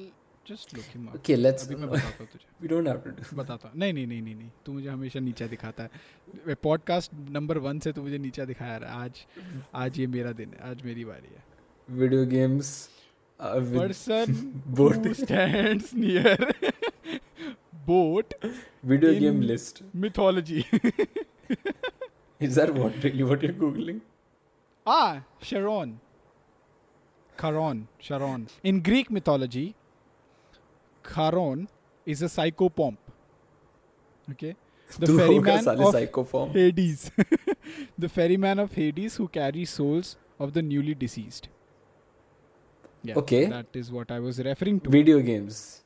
just 0.50 0.74
look 0.76 0.86
him 0.94 1.08
okay 1.16 1.36
let's 1.36 1.66
अभी 1.68 1.76
मैं 1.76 1.90
बताता 1.90 2.18
हूँ 2.20 2.28
तुझे। 2.32 2.46
We 2.62 2.68
don't 2.68 2.88
have 2.88 2.98
to 3.06 3.10
do 3.10 3.36
बताता 3.38 3.72
नहीं 3.76 3.94
नहीं 3.94 4.08
नहीं 4.08 4.22
नहीं 4.22 4.36
नहीं। 4.36 4.50
तू 4.66 4.74
मुझे 4.74 4.90
हमेशा 4.90 5.20
नीचा 5.20 5.48
दिखाता 5.48 5.84
है। 5.84 6.56
पॉडकास्ट 6.64 7.12
नंबर 7.38 7.58
वन 7.68 7.80
से 7.80 7.92
तू 7.94 8.02
मुझे 8.02 8.18
नीचा 8.18 8.46
दिखाया 8.46 8.78
रहा 8.78 9.04
आज 9.04 9.26
आज 9.84 10.00
ये 10.00 10.08
मेरा 10.16 10.32
दिन 10.42 10.54
है। 10.54 10.70
आज 10.72 10.82
मेरी 10.86 11.06
बारी 11.06 11.36
है। 11.36 11.44
Video 12.00 12.26
games 12.26 12.70
person 13.40 14.34
boat 14.78 15.08
stands 15.22 15.94
near 15.96 16.54
boat 17.86 18.34
video 18.86 19.14
game 19.20 19.42
list 19.42 19.84
mythology 19.96 20.64
is 22.42 22.60
that 22.60 22.70
what 22.70 23.04
really 23.06 23.24
what 23.24 23.44
you 23.44 23.54
googling 23.60 24.00
ah 24.86 25.22
sharon. 25.48 25.90
Charon, 27.42 27.82
Charon. 28.06 28.42
In 28.70 28.80
Greek 28.88 29.12
mythology, 29.18 29.64
Charon 31.14 31.68
is 32.06 32.22
a 32.22 32.26
psychopomp. 32.26 32.98
Okay. 34.32 34.56
The 35.00 35.08
ferryman 35.08 35.68
of. 35.68 36.54
Hades. 36.54 37.12
the 37.98 38.10
ferryman 38.10 38.60
of 38.60 38.74
Hades 38.74 39.16
who 39.16 39.28
carries 39.28 39.70
souls 39.70 40.18
of 40.40 40.54
the 40.54 40.62
newly 40.62 40.96
deceased. 40.96 41.48
Yeah, 43.04 43.16
okay. 43.16 43.46
That 43.46 43.68
is 43.74 43.92
what 43.92 44.12
I 44.12 44.20
was 44.20 44.40
referring 44.40 44.80
to. 44.82 44.90
Video 44.90 45.20
games. 45.20 45.82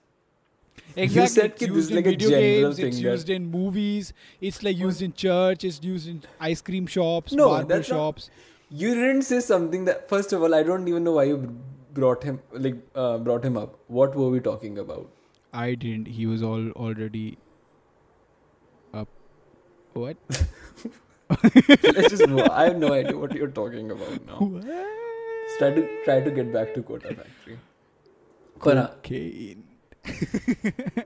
Exactly. 0.96 1.22
You 1.22 1.28
said 1.28 1.52
it's 1.52 1.62
used 1.62 1.92
in 1.92 2.18
games, 2.18 2.80
it's 2.80 3.00
used 3.00 3.30
in 3.30 3.52
movies, 3.52 4.14
it's 4.40 4.64
like 4.64 4.78
used 4.78 5.02
in 5.02 5.14
church, 5.14 5.64
it's 5.64 5.82
used 5.84 6.08
in 6.08 6.22
ice 6.40 6.62
cream 6.62 6.88
shops, 6.88 7.34
no, 7.34 7.50
barber 7.50 7.84
shops. 7.84 8.30
Not, 8.30 8.82
you 8.82 8.96
didn't 8.96 9.24
say 9.24 9.40
something 9.40 9.86
that 9.86 10.10
first 10.10 10.34
of 10.34 10.42
all 10.42 10.54
I 10.54 10.64
don't 10.64 10.88
even 10.88 11.04
know 11.04 11.14
why 11.14 11.26
you 11.26 11.58
brought 12.00 12.24
him 12.30 12.40
like 12.68 12.78
uh, 13.04 13.18
brought 13.30 13.44
him 13.50 13.58
up 13.64 13.76
what 14.00 14.16
were 14.22 14.30
we 14.38 14.40
talking 14.48 14.80
about 14.86 15.12
I 15.58 15.74
didn't. 15.82 16.08
He 16.16 16.26
was 16.30 16.42
all 16.44 16.70
already 16.72 17.38
up. 18.94 19.08
What? 19.94 20.18
let's 21.98 22.10
just 22.14 22.28
move. 22.28 22.42
i 22.50 22.66
have 22.66 22.78
no 22.78 22.90
idea 22.96 23.18
what 23.18 23.34
you're 23.34 23.54
talking 23.60 23.92
about 23.96 24.26
now 24.32 24.40
What? 24.40 24.66
Let's 24.66 25.58
try 25.60 25.70
to 25.78 25.86
try 26.04 26.18
to 26.26 26.32
get 26.40 26.52
back 26.58 26.74
to 26.76 26.84
Kota 26.90 27.16
Factory. 27.16 27.58
Cocaine. 28.60 29.64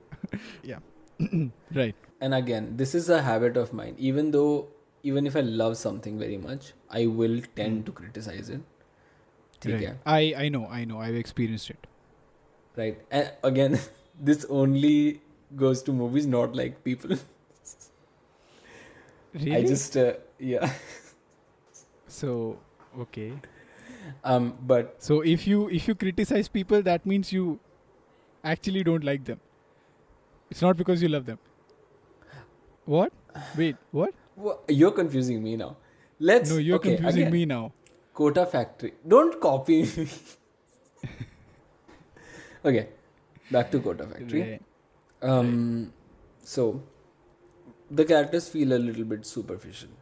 yeah. 0.62 0.78
right. 1.74 1.94
and 2.20 2.34
again, 2.34 2.76
this 2.76 2.94
is 2.94 3.08
a 3.10 3.22
habit 3.22 3.56
of 3.56 3.72
mine. 3.72 3.94
Even 3.98 4.30
though, 4.30 4.68
even 5.02 5.26
if 5.26 5.36
I 5.36 5.40
love 5.40 5.76
something 5.76 6.18
very 6.18 6.38
much, 6.38 6.72
I 6.90 7.06
will 7.06 7.40
tend 7.54 7.86
to 7.86 7.92
criticize 7.92 8.48
it. 8.48 8.62
ठीक 9.61 9.73
right. 9.73 9.85
है? 9.87 9.99
I 10.05 10.45
I 10.45 10.49
know. 10.55 10.63
I 10.79 10.83
know. 10.91 11.01
I've 11.07 11.19
experienced 11.21 11.69
it. 11.75 11.87
Right. 12.77 12.97
And 13.11 13.31
again, 13.51 13.79
this 14.29 14.45
only 14.61 15.21
goes 15.63 15.81
to 15.89 15.93
movies, 16.03 16.27
not 16.35 16.55
like 16.61 16.83
people. 16.89 17.17
Really? 19.35 19.55
I 19.55 19.63
just 19.69 19.97
uh, 19.97 20.13
yeah. 20.39 20.73
so 22.07 22.57
okay. 23.05 23.33
Um, 24.23 24.53
but 24.71 24.93
So 25.07 25.21
if 25.21 25.45
you 25.47 25.67
if 25.79 25.87
you 25.89 25.95
criticize 26.03 26.47
people, 26.47 26.81
that 26.89 27.05
means 27.05 27.31
you 27.33 27.59
actually 28.43 28.83
don't 28.83 29.03
like 29.03 29.25
them. 29.25 29.41
It's 30.49 30.61
not 30.61 30.77
because 30.77 31.01
you 31.01 31.09
love 31.09 31.25
them. 31.25 31.39
What? 32.85 33.11
Wait, 33.57 33.75
what? 33.91 34.13
wha- 34.35 34.57
you're 34.69 34.91
confusing 34.91 35.43
me 35.43 35.55
now. 35.57 35.75
Let's 36.19 36.49
No, 36.51 36.57
you're 36.57 36.77
okay, 36.77 36.95
confusing 36.95 37.23
again, 37.23 37.33
me 37.33 37.45
now. 37.45 37.73
Kota 38.20 38.44
factory. 38.54 38.90
Don't 39.08 39.38
copy 39.40 39.82
okay 42.66 42.80
back 43.52 43.68
to 43.72 43.80
Kota 43.80 44.04
factory. 44.06 44.42
So 46.46 46.64
the 47.92 48.04
characters 48.08 48.50
feel 48.50 48.74
a 48.74 48.76
little 48.78 49.04
bit 49.04 49.24
superficial 49.24 49.92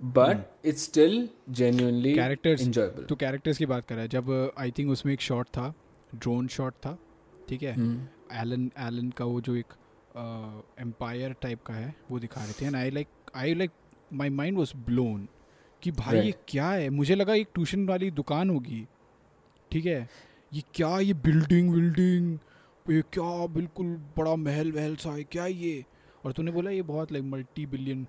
but 0.00 0.66
it's 0.66 0.84
still 0.84 1.28
genuinely 1.60 2.14
characters 2.14 2.62
enjoyable 2.62 3.04
तो 3.04 3.16
characters 3.16 3.58
की 3.58 3.66
बात 3.66 3.86
कर 3.86 3.94
रहा 3.94 4.02
है 4.02 4.08
जब 4.08 4.26
uh, 4.26 4.60
I 4.60 4.70
think 4.78 4.90
उसमें 4.90 5.12
एक 5.12 5.20
shot 5.20 5.46
था 5.56 5.72
ड्रोन 6.14 6.48
शॉट 6.48 6.74
था 6.86 6.96
ठीक 7.48 7.62
है? 7.62 7.72
एलन 8.42 8.70
एलन 8.86 9.10
का 9.18 9.24
वो 9.24 9.40
जो 9.40 9.54
एक 9.56 9.72
uh, 10.16 10.80
एम्पायर 10.82 11.32
टाइप 11.42 11.62
का 11.66 11.74
है 11.74 11.94
वो 12.10 12.18
दिखा 12.20 12.44
रहे 12.44 12.52
थे। 12.60 12.66
And 12.66 12.76
I 12.76 12.90
like 12.90 13.08
I 13.36 13.54
like 13.54 13.70
my 14.12 14.28
mind 14.30 14.58
was 14.58 14.76
blown 14.86 15.28
कि 15.82 15.90
भाई 15.90 16.20
ये 16.20 16.34
क्या 16.48 16.70
है? 16.70 16.90
मुझे 16.90 17.14
लगा 17.14 17.34
एक 17.34 17.48
ट्यूशन 17.54 17.86
वाली 17.88 18.10
दुकान 18.10 18.50
होगी। 18.50 18.86
ठीक 19.72 19.86
है? 19.86 20.08
ये 20.54 20.62
क्या 20.74 20.98
ये 20.98 21.14
बिल्डिंग 21.14 21.70
विल्डिंग 21.74 22.38
ये 22.90 23.02
क्या 23.12 23.46
बिल्कुल 23.46 23.86
बड़ा 24.16 24.36
महल 24.36 24.72
वहल 24.72 24.96
सा 24.96 25.10
है? 25.10 25.24
क्या 25.24 25.46
ये? 25.46 25.84
और 26.24 26.32
तूने 26.32 26.50
बोला 26.50 26.70
ये 26.70 26.82
बहुत 26.82 27.12
like 27.12 27.24
multi 27.24 27.66
billion 27.66 28.06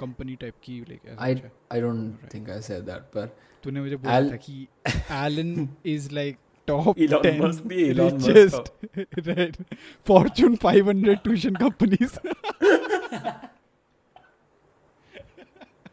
company 0.00 0.34
type 0.36 0.54
की 0.64 0.80
like 0.80 1.00
I 1.20 1.76
I 1.76 1.80
don't 1.84 2.28
think 2.34 2.50
I 2.56 2.60
said 2.60 2.82
that, 2.90 3.02
but 3.16 3.28
तूने 3.64 3.80
मुझे 3.80 3.96
बोला 3.96 4.18
Al- 4.18 4.32
था 4.32 4.36
कि 4.36 4.68
Elon 5.12 5.68
is 5.86 6.10
like 6.14 6.36
top 6.68 6.96
Elon 6.98 7.22
10 7.22 7.40
Musk 7.40 7.66
भी 7.66 7.92
Elon 7.92 8.12
Musk 8.12 8.28
richest. 8.28 8.70
Right. 9.28 9.56
Fortune 10.10 10.56
500 10.66 11.16
tuition 11.24 11.54
companies. 11.64 12.18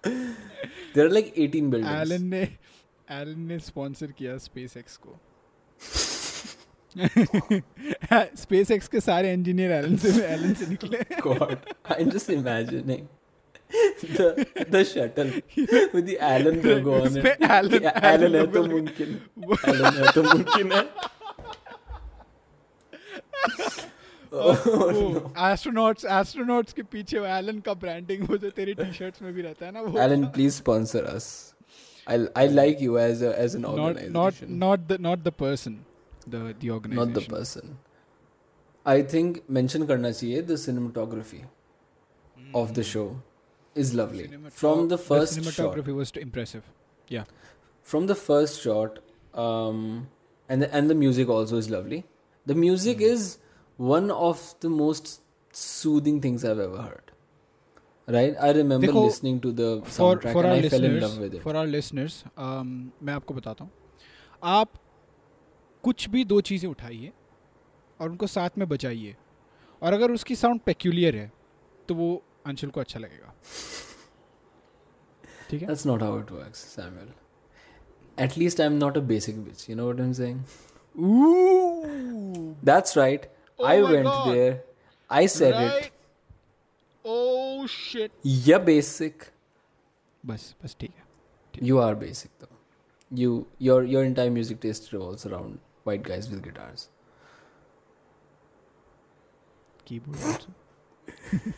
there 0.95 1.05
are 1.07 1.13
like 1.17 1.31
18 1.45 1.69
buildings. 1.71 2.01
Elon 2.01 2.23
ने 2.33 2.41
Elon 3.19 3.39
ने 3.47 3.59
sponsor 3.69 4.11
किया 4.19 4.37
स्पेसएक्स 4.47 4.97
को 5.05 5.19
स्पेसएक्स 8.41 8.87
के 8.87 8.99
सारे 9.09 9.33
इंजीनियर 9.33 9.71
एलन 9.71 9.95
से 10.03 10.09
एलन 10.33 10.53
से 10.61 10.65
निकले 10.67 10.99
God, 11.25 11.57
I'm 11.95 12.11
just 12.11 12.29
imagining 12.35 13.07
the 14.17 14.27
the 14.75 14.81
shuttle 14.91 15.31
with 15.93 16.05
the 16.11 16.17
Allen 16.29 16.61
logo 16.69 16.93
on 17.01 17.17
it. 17.17 17.25
Allen- 17.49 17.79
कि 17.79 17.91
Allen 17.93 18.11
Allen 18.11 18.35
है 18.35 18.45
तो 18.53 18.63
मुमकिन 18.73 19.19
Allen 19.71 19.99
है 19.99 20.11
तो 20.19 20.23
मुमकिन 20.23 20.71
है 20.71 20.83
एस्ट्रोनॉट्स 24.35 26.04
एस्ट्रोनॉट्स 26.18 26.73
के 26.73 26.82
पीछे 26.94 27.18
वो 27.18 27.26
एलन 27.38 27.61
का 27.68 27.75
ब्रांडिंग 27.85 28.28
वो 28.30 28.37
जो 28.44 28.50
तेरी 28.59 28.75
टी 28.80 28.92
शर्ट्स 28.99 29.23
में 29.23 29.32
भी 29.35 29.42
रहता 29.42 29.66
है 29.66 29.73
ना 29.73 29.80
वो 29.87 29.99
Allen, 30.06 30.26
please 30.37 30.59
sponsor 30.62 31.02
us. 31.12 31.28
I 32.06 32.18
I 32.42 32.44
like 32.59 32.80
you 32.87 32.99
as 33.04 33.23
a 33.23 33.32
as 33.47 33.56
an 33.59 33.64
not 33.66 33.80
organization. 33.87 34.12
not 34.18 34.52
not 34.64 34.87
the 34.92 34.99
not 35.09 35.25
the 35.28 35.32
person 35.44 35.78
the 36.35 36.42
the 36.64 36.70
organization 36.76 37.00
not 37.00 37.18
the 37.20 37.25
person. 37.32 37.75
I 38.87 39.02
think 39.14 39.40
mention 39.59 39.87
करना 39.90 40.12
चाहिए 40.20 40.47
the 40.52 40.61
cinematography 40.66 41.42
of 42.62 42.73
the 42.78 42.87
show 42.92 43.04
is 43.76 43.92
lovely. 44.02 44.25
Cinematog- 44.30 44.61
From 44.62 44.87
the 44.94 44.99
first 45.11 45.35
shot, 45.35 45.44
cinematography 45.44 45.99
was 46.02 46.14
impressive 46.23 46.70
from 47.90 48.06
the 48.09 48.14
first 48.23 48.59
shot, 48.64 48.99
um, 49.42 49.78
and 50.49 50.62
the, 50.64 50.66
and 50.78 50.90
the 50.92 50.97
music 51.02 51.30
also 51.37 51.61
is 51.61 51.68
lovely. 51.75 51.99
The 52.47 52.56
music 52.64 52.99
Hmm. 52.99 53.12
is 53.12 53.23
one 53.79 54.12
of 54.12 54.53
the 54.63 54.65
most 54.72 55.20
soothing 55.53 56.24
things 56.24 56.46
I 56.46 56.51
have 56.51 56.62
ever 56.62 56.79
heard 56.79 57.12
right 58.08 58.38
I 58.38 58.53
remember 58.53 58.94
listening 58.94 59.39
to 59.41 59.51
the 59.51 59.84
soundtrack 59.89 60.38
and 60.38 60.46
I 60.46 60.70
fell 60.70 60.86
in 60.86 60.98
love 61.00 61.20
with 61.22 61.36
it 61.36 61.41
for 61.41 61.55
our 61.55 61.67
listeners 61.67 62.24
मैं 62.39 63.13
आपको 63.13 63.34
बताता 63.34 63.63
हूँ। 63.63 63.72
आप 64.44 64.72
कुछ 65.84 66.08
भी 66.10 66.24
दो 66.25 66.39
चीज़ें 66.41 66.70
उठाइए 66.70 67.12
और 68.00 68.10
उनको 68.10 68.27
साथ 68.27 68.58
में 68.58 68.67
बजाइए। 68.70 69.15
और 69.82 69.94
अगर 69.94 70.12
उसकी 70.12 70.36
साउंड 70.36 70.60
पेक्यूलियर 70.65 71.15
है 71.15 71.32
तो 71.89 71.96
वो 71.96 72.24
अंशुल 72.46 72.70
को 72.70 72.79
अच्छा 72.79 73.00
लगेगा। 73.00 73.34
ठीक 75.50 75.62
है? 75.62 75.67
That's 75.67 75.86
not 75.86 76.03
how 76.03 76.20
it 76.20 76.32
works 76.32 76.60
Samuel 76.75 78.24
at least 78.24 78.62
I 78.62 78.67
am 78.67 78.74
not 78.74 78.98
a 78.98 79.01
basic 79.13 79.44
bitch 79.44 79.70
you 79.70 79.75
know 79.75 79.84
what 79.84 80.00
I 80.00 80.05
am 80.05 80.13
saying 80.13 80.39
oh 80.96 81.86
that's 82.65 82.98
right 82.98 83.29
Oh 83.59 83.64
I 83.64 83.80
my 83.80 83.90
went 83.92 84.04
God. 84.11 84.35
there. 84.35 84.52
I 85.11 85.26
said 85.26 85.54
right? 85.54 85.90
Oh 87.04 87.66
shit. 87.66 88.12
it. 88.12 88.30
Yeah, 88.49 88.64
basic. 88.70 89.26
बस 90.26 90.54
बस 90.64 90.76
ठीक 90.80 90.90
है 90.97 91.68
You 91.68 91.78
are 91.85 91.94
basic 92.00 92.30
though. 92.42 92.56
You 93.20 93.30
your 93.68 93.78
your 93.92 94.02
entire 94.09 94.32
music 94.38 94.59
taste 94.64 94.88
revolves 94.94 95.26
around 95.30 95.59
white 95.88 96.02
guys 96.09 96.28
with 96.32 96.42
guitars. 96.49 96.88
Keyboard 99.88 100.25
also. 100.30 100.52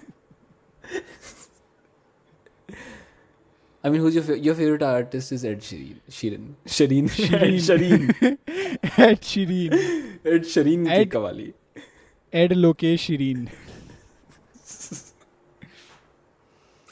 I 3.85 3.91
mean, 3.91 4.01
who's 4.01 4.15
your 4.15 4.23
fa- 4.27 4.39
your 4.39 4.55
favorite 4.55 4.83
artist? 4.89 5.33
Is 5.37 5.45
Ed 5.45 5.61
Sheeran. 5.69 5.97
Sheeran. 6.19 6.45
Shireen. 6.75 7.09
Shireen. 7.15 7.57
Shireen. 7.69 8.39
Ed 9.07 9.25
Sheeran 9.31 9.75
Ed 10.35 10.45
Sheeran 10.53 10.85
की 10.87 11.01
Ed- 11.01 11.11
qawwali. 11.15 11.53
Ed 12.34 12.52
Lokesh 12.52 13.08
Shireen 13.08 13.50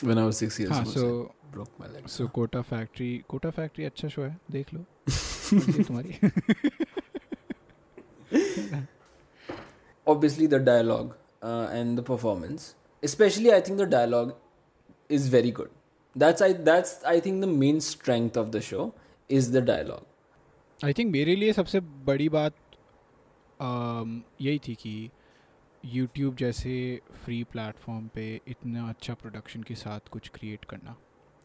When 0.01 0.17
I 0.17 0.25
was 0.25 0.37
six 0.37 0.59
years 0.59 0.71
हाँ 0.71 0.79
old, 0.85 0.93
so 0.93 1.33
broke 1.51 1.79
my 1.79 1.87
leg. 1.87 2.07
So 2.07 2.27
Kota 2.35 2.61
factory 2.61 3.09
Kota 3.29 3.49
factory 3.49 3.85
अच्छा 3.85 4.07
show 4.07 4.21
है 4.21 4.37
देख 4.51 4.73
लो 4.73 4.85
तुम्हारी 5.83 6.19
obviously 10.07 10.47
the 10.47 10.59
dialogue 10.59 11.15
uh, 11.41 11.67
and 11.79 11.97
the 11.97 12.03
performance 12.09 12.65
especially 13.03 13.51
i 13.53 13.59
think 13.67 13.77
the 13.77 13.87
dialogue 13.93 14.33
is 15.09 15.27
very 15.35 15.51
good 15.59 15.71
that's 16.15 16.45
i 16.47 16.51
that's 16.69 16.93
i 17.13 17.19
think 17.27 17.41
the 17.45 17.51
main 17.63 17.79
strength 17.87 18.37
of 18.43 18.51
the 18.55 18.61
show 18.71 18.85
is 19.39 19.51
the 19.57 19.63
dialogue 19.71 20.05
I 20.85 20.93
think 20.93 21.11
मेरे 21.11 21.35
लिए 21.35 21.53
सबसे 21.53 21.79
बड़ी 22.07 22.29
बात 22.29 22.53
um, 23.59 24.19
यही 24.41 24.59
थी 24.67 24.75
कि 24.75 25.11
YouTube 25.93 26.35
जैसे 26.35 27.01
free 27.23 27.43
platform 27.51 28.07
पे 28.13 28.23
इतना 28.47 28.87
अच्छा 28.89 29.13
प्रोडक्शन 29.13 29.63
के 29.63 29.75
साथ 29.75 30.09
कुछ 30.11 30.29
क्रिएट 30.29 30.65
करना 30.65 30.95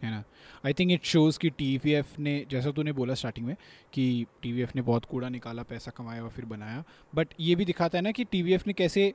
है 0.03 0.11
ना? 0.11 0.23
आई 0.67 0.73
थिंक 0.73 0.93
इट 0.93 1.05
शोज़ 1.05 1.39
कि 1.39 1.51
टी 1.51 1.77
वी 1.85 1.93
एफ़ 1.93 2.15
ने 2.21 2.35
जैसा 2.51 2.71
तूने 2.71 2.93
बोला 2.93 3.15
स्टार्टिंग 3.15 3.47
में 3.47 3.57
कि 3.93 4.27
टी 4.43 4.53
वी 4.53 4.63
एफ़ 4.63 4.71
ने 4.77 4.83
बहुत 4.83 5.05
कूड़ा 5.05 5.29
निकाला 5.29 5.63
पैसा 5.63 5.91
कमाया 5.97 6.23
और 6.23 6.31
फिर 6.31 6.45
बनाया। 6.45 6.85
बट 7.15 7.35
ये 7.41 7.55
भी 7.55 7.65
दिखाता 7.65 7.99
है 7.99 8.03
ना 8.05 8.11
कि 8.11 8.25
टी 8.25 8.43
वी 8.43 8.53
एफ़ 8.53 8.65
ने 8.67 8.73
कैसे 8.73 9.13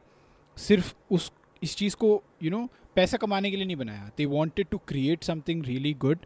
सिर्फ़ 0.58 0.94
उस 1.12 1.32
इस 1.64 1.76
चीज़ 1.76 1.96
को 1.96 2.08
यू 2.08 2.50
you 2.50 2.52
नो 2.52 2.64
know, 2.64 2.94
पैसा 2.96 3.18
कमाने 3.18 3.52
के 3.52 3.58
लिए 3.58 3.66
नहीं 3.66 3.76
बनाया। 3.76 4.10
They 4.18 4.26
wanted 4.26 4.68
to 4.72 4.78
create 4.88 5.24
something 5.24 5.66
really 5.66 5.94
good 5.94 6.26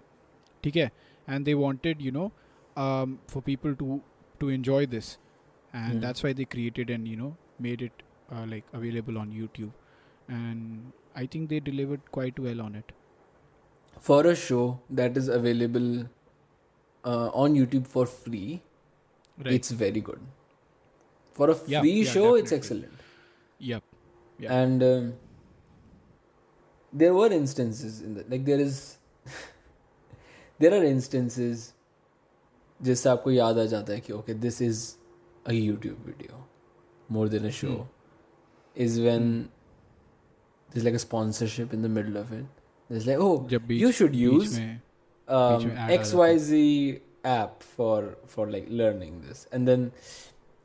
ठीक 0.64 0.76
है? 0.76 0.92
And 1.30 1.46
they 1.46 1.54
wanted 1.54 2.02
you 2.02 2.12
know 2.12 2.28
for 2.78 3.42
people 3.46 3.74
to 3.74 4.00
to 4.40 4.50
enjoy 4.50 4.86
this 4.86 5.14
and 5.76 6.06
that's 6.06 6.26
why 6.26 6.34
they 6.34 6.46
created 6.56 6.96
and 6.98 7.08
you 7.08 7.18
know 7.22 7.32
made 7.62 7.88
it 7.88 8.04
uh, 8.33 8.45
like 8.47 8.65
available 8.73 9.19
on 9.19 9.31
YouTube 9.33 9.73
and 10.29 10.93
I 11.15 11.27
think 11.27 11.49
they 11.51 11.61
delivered 11.61 12.11
quite 12.13 12.39
well 12.39 12.61
on 12.61 12.75
it 12.83 12.93
For 14.07 14.27
a 14.27 14.35
show 14.37 14.81
that 14.91 15.17
is 15.17 15.29
available 15.29 15.87
uh, 17.05 17.29
on 17.43 17.55
YouTube 17.55 17.87
for 17.87 18.07
free, 18.07 18.63
it's 19.45 19.71
very 19.71 20.01
good. 20.01 20.21
For 21.33 21.51
a 21.51 21.57
Yeah, 21.67 21.81
free 21.81 22.03
yeah, 22.03 22.11
show, 22.15 22.35
it's 22.35 22.51
definitely. 22.51 22.89
excellent. 22.89 23.01
yep 23.59 23.83
Yeah. 24.39 24.53
And 24.61 24.83
um, 24.83 25.15
there 26.93 27.15
were 27.15 27.33
instances 27.33 28.01
in 28.01 28.15
that, 28.15 28.31
like 28.31 28.45
there 28.45 28.59
is, 28.61 28.99
there 30.59 30.73
are 30.75 30.85
instances 30.85 31.73
जिससे 32.83 33.09
आपको 33.09 33.31
याद 33.31 33.59
आ 33.59 33.65
जाता 33.73 33.93
है 33.93 34.01
कि 34.01 34.13
okay, 34.13 34.33
this 34.47 34.61
is 34.61 34.99
a 35.47 35.53
YouTube 35.53 35.99
video 36.09 36.41
more 37.09 37.29
than 37.29 37.45
a 37.45 37.51
show. 37.51 37.77
is 38.76 39.00
when 39.00 39.50
there's 40.72 40.86
like 40.86 40.94
a 40.94 41.00
sponsorship 41.00 41.74
in 41.74 41.82
the 41.82 41.90
middle 41.90 42.18
of 42.18 42.32
it. 42.32 42.46
There's 42.90 43.06
like, 43.06 43.18
oh, 43.20 43.40
beach, 43.40 43.82
you 43.82 43.92
should 43.92 44.16
use 44.16 44.58
mein, 44.58 44.82
um, 45.28 45.72
XYZ 45.72 47.02
app 47.24 47.62
for 47.62 48.18
for 48.26 48.50
like 48.50 48.66
learning 48.70 49.22
this, 49.22 49.48
and 49.52 49.68
then 49.68 49.92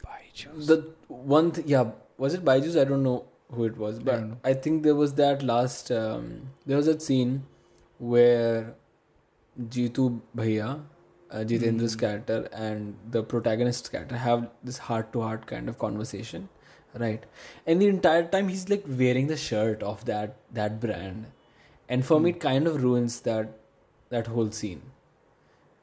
Byju's. 0.05 0.67
the 0.67 0.95
one 1.09 1.53
th- 1.53 1.67
yeah 1.67 1.91
was 2.17 2.35
it 2.35 2.45
Byju's? 2.45 2.77
I 2.77 2.85
don't 2.85 3.03
know 3.03 3.27
who 3.53 3.65
it 3.65 3.77
was, 3.77 3.99
but 3.99 4.25
I, 4.45 4.51
I 4.51 4.55
think 4.55 4.83
there 4.83 4.95
was 4.95 5.15
that 5.15 5.43
last 5.43 5.91
um, 5.91 6.51
there 6.65 6.77
was 6.77 6.87
that 6.87 7.03
scene 7.03 7.45
where 7.99 8.75
Jitu 9.61 10.21
Bhaiya, 10.37 10.83
uh, 11.31 11.37
Jitendra's 11.39 11.97
mm. 11.97 12.01
character, 12.01 12.49
and 12.53 12.97
the 13.11 13.23
protagonist's 13.23 13.89
character 13.89 14.17
have 14.17 14.49
this 14.63 14.79
heart 14.79 15.13
to 15.13 15.21
heart 15.21 15.47
kind 15.47 15.69
of 15.69 15.79
conversation 15.79 16.49
right? 16.99 17.25
And 17.67 17.81
the 17.83 17.89
entire 17.89 18.25
time 18.35 18.49
he's 18.49 18.69
like 18.69 18.85
wearing 18.87 19.27
the 19.29 19.37
shirt 19.37 19.83
of 19.83 20.05
that 20.07 20.37
that 20.53 20.81
brand, 20.81 21.27
and 21.89 22.05
for 22.07 22.21
me 22.21 22.31
Hmm. 22.31 22.37
it 22.37 22.41
kind 22.41 22.67
of 22.67 22.83
ruins 22.83 23.21
that 23.23 23.55
that 24.11 24.27
whole 24.29 24.51
scene 24.51 24.83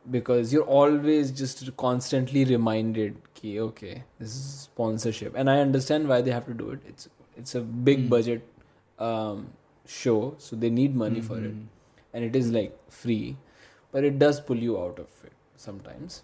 because 0.09 0.51
you're 0.51 0.69
always 0.79 1.31
just 1.31 1.59
constantly 1.77 2.43
reminded 2.45 3.17
ki 3.39 3.59
okay 3.63 4.03
this 4.19 4.29
is 4.37 4.45
sponsorship 4.61 5.35
and 5.35 5.49
i 5.49 5.57
understand 5.65 6.07
why 6.11 6.21
they 6.27 6.31
have 6.31 6.47
to 6.47 6.55
do 6.61 6.69
it 6.75 6.79
it's 6.91 7.07
it's 7.41 7.53
a 7.55 7.61
big 7.89 7.99
Hmm. 8.03 8.07
budget 8.15 8.47
um, 9.09 9.43
show 9.97 10.17
so 10.47 10.55
they 10.55 10.69
need 10.79 10.95
money 11.03 11.21
for 11.27 11.37
it 11.37 11.53
Mhm. 11.53 11.67
and 12.13 12.25
it 12.29 12.35
is 12.41 12.49
like 12.57 12.73
free 13.01 13.37
but 13.91 14.03
it 14.09 14.17
does 14.23 14.39
pull 14.49 14.57
you 14.69 14.75
out 14.81 14.99
of 15.05 15.23
it 15.29 15.33
sometimes 15.67 16.17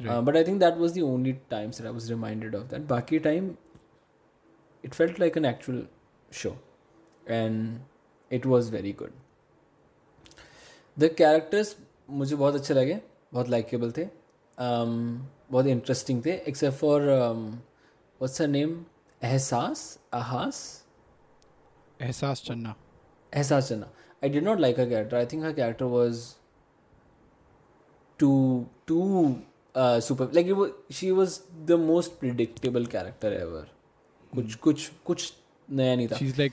Right. 0.00 0.08
uh, 0.12 0.20
but 0.28 0.36
i 0.40 0.42
think 0.48 0.60
that 0.64 0.78
was 0.84 0.94
the 0.94 1.02
only 1.10 1.34
times 1.50 1.78
that 1.78 1.86
i 1.86 1.94
was 1.98 2.10
reminded 2.14 2.54
of 2.60 2.68
that 2.72 2.86
baki 2.94 3.20
time 3.28 3.50
it 4.83 4.95
felt 4.95 5.19
like 5.19 5.35
an 5.35 5.45
actual 5.45 5.81
show 6.31 6.55
and 7.27 7.79
it 8.31 8.45
was 8.45 8.69
very 8.69 8.93
good 8.93 9.11
the 10.97 11.09
characters 11.17 11.75
मुझे 12.09 12.35
बहुत 12.35 12.55
अच्छे 12.55 12.73
लगे 12.73 12.99
बहुत 13.33 13.49
likeable 13.49 13.91
थे 13.97 14.05
um, 14.05 14.95
बहुत 15.51 15.65
interesting 15.67 16.21
थे 16.25 16.31
except 16.47 16.77
for 16.77 17.01
what's 17.01 18.41
her 18.41 18.47
name 18.47 18.73
एहसास 19.21 19.83
आहास 20.13 20.59
एहसास 21.99 22.43
चन्ना 22.45 22.75
एहसास 23.33 23.69
Channa 23.69 23.91
I 24.23 24.29
did 24.29 24.43
not 24.43 24.59
like 24.59 24.79
her 24.79 24.89
character 24.89 25.17
I 25.17 25.25
think 25.31 25.43
her 25.43 25.53
character 25.53 25.85
was 25.95 26.23
too 28.19 28.31
too 28.87 29.01
super 29.75 30.31
like 30.33 30.85
she 30.93 31.11
was 31.11 31.39
the 31.67 31.79
most 31.81 32.19
predictable 32.19 32.85
character 32.95 33.33
ever 33.33 33.67
कुछ 34.34 34.54
कुछ 34.56 34.90
कुछ 35.04 35.32
नया 35.68 35.94
नहीं 35.96 36.08
था। 36.08 36.18
लाइक 36.38 36.52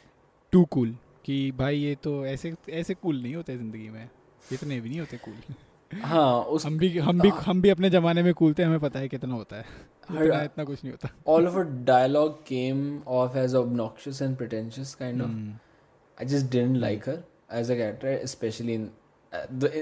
टू 0.54 0.64
कूल 0.72 0.96
कि 1.26 1.52
भाई 1.58 1.78
ये 1.78 1.96
तो 2.04 2.26
ऐसे 2.26 2.54
ऐसे 2.70 2.94
कूल 2.94 3.22
नहीं 3.22 3.36
होते 3.36 3.58
ज़िंदगी 3.58 3.90
में। 3.90 4.10
इतने 4.54 4.80
भी 4.82 4.90
नहीं 4.90 5.00
होते 5.00 5.18
कूल 5.18 6.00
हाँ 6.02 6.42
उस 6.56 6.66
हम 6.66 6.78
भी 6.78 6.98
हम 7.00 7.20
भी 7.22 7.30
हम 7.46 7.62
भी 7.62 7.70
अपने 7.70 7.90
जमाने 7.90 8.24
में 8.24 8.34
कूल 8.34 8.54
थे 8.54 8.64
हमें 8.64 8.80
पता 8.80 9.00
है 9.00 9.08
कितना 9.10 9.34
होता 9.36 9.56
है। 9.56 9.66
इतना, 10.12 10.42
इतना 10.44 10.64
कुछ 10.64 10.84
नहीं 10.84 10.92
होता। 10.92 11.10
All 11.28 11.48
of 11.48 11.58
dialogue 11.86 12.42
came 12.44 13.02
off 13.08 13.38
as 13.38 13.56
obnoxious 13.56 14.22
and 14.22 14.36
pretentious 14.38 14.94
kind 14.96 15.22
of 15.22 16.22
I 16.22 16.26
just 16.28 16.52
didn't 16.52 16.78
like 16.78 17.10
her 17.10 17.24
as 17.60 17.72
a 17.72 17.76
character 17.76 18.26
specially 18.28 18.74
in 18.74 18.90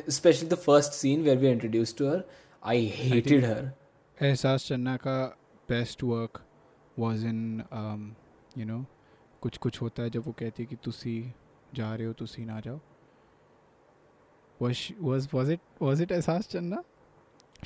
specially 0.09 0.49
the 0.49 0.55
first 0.57 0.93
scene 0.93 1.23
where 1.23 1.38
we 1.38 1.49
introduce 1.49 1.95
to 1.97 2.09
her 2.09 2.23
I 2.63 2.91
hated 2.95 3.45
her 3.45 3.71
Ahsaas 4.17 4.67
Channa 4.67 4.95
का 4.97 5.23
best 5.69 6.03
work 6.03 6.41
was 6.99 7.25
in 7.25 7.39
you 8.57 8.65
know 8.65 8.85
कुछ 9.41 9.57
कुछ 9.65 9.81
होता 9.81 10.03
है 10.03 10.09
जब 10.15 10.23
वो 10.25 10.31
कहती 10.39 10.63
है 10.63 10.67
कि 10.69 10.75
तुसी 10.83 11.15
जा 11.75 11.93
रहे 11.95 12.07
हो 12.07 12.13
तुसी 12.23 12.45
ना 12.45 12.59
जाओ 12.67 12.79
was 14.62 14.79
was 15.07 15.25
was 15.33 15.49
it 15.55 15.62
was 15.88 15.99
it 16.05 16.12
एहसास 16.12 16.47
चन्ना 16.53 16.77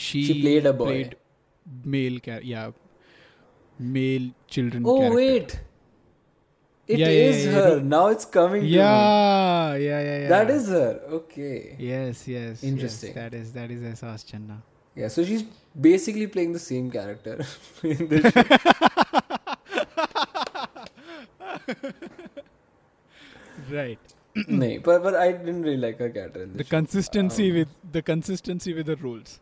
she, 0.07 0.19
She 0.27 0.33
played 0.41 0.67
a 0.71 0.73
boy. 0.81 0.85
played 0.89 1.15
male 1.93 2.19
char- 2.27 2.43
yeah 2.49 2.71
male 3.95 4.27
children 4.55 4.85
Oh 4.91 4.97
character. 4.99 5.15
wait, 5.15 5.55
it 6.89 6.99
is 6.99 6.99
Yeah, 6.99 7.15
yeah, 7.15 7.39
yeah, 7.39 7.55
her. 7.55 7.73
yeah. 7.77 7.83
Now 7.95 8.03
it's 8.17 8.29
coming. 8.37 8.61
to 8.61 8.67
me. 8.67 8.73
yeah 8.75 9.73
yeah 9.85 10.03
yeah 10.09 10.19
yeah 10.25 10.29
that 10.35 10.53
is 10.57 10.69
her. 10.75 10.91
Okay. 11.19 11.55
yes 11.87 12.23
yes 12.35 12.63
Interesting. 12.73 13.15
yes, 13.15 13.17
that 13.21 13.39
is 13.41 13.51
that 13.57 13.75
is 13.77 13.83
एहसास 13.93 14.25
चन्ना 14.31 14.61
Yeah. 15.01 15.11
So 15.17 15.23
she's 15.27 15.43
basically 15.89 16.27
playing 16.33 16.51
the 16.59 16.63
same 16.63 16.89
character 16.99 17.37
in 17.95 18.07
this. 18.09 18.31
show. 18.33 19.22
right 23.71 23.99
Nahin, 24.35 24.81
but 24.83 25.03
but 25.03 25.15
I 25.15 25.31
didn't 25.31 25.61
really 25.61 25.77
like 25.77 25.99
her 25.99 26.09
character 26.09 26.43
in 26.43 26.53
the 26.57 26.63
show. 26.63 26.69
consistency 26.69 27.49
Um, 27.51 27.57
with 27.57 27.67
the 27.97 28.01
consistency 28.01 28.73
with 28.73 28.87
the 28.87 28.95
roles 29.07 29.39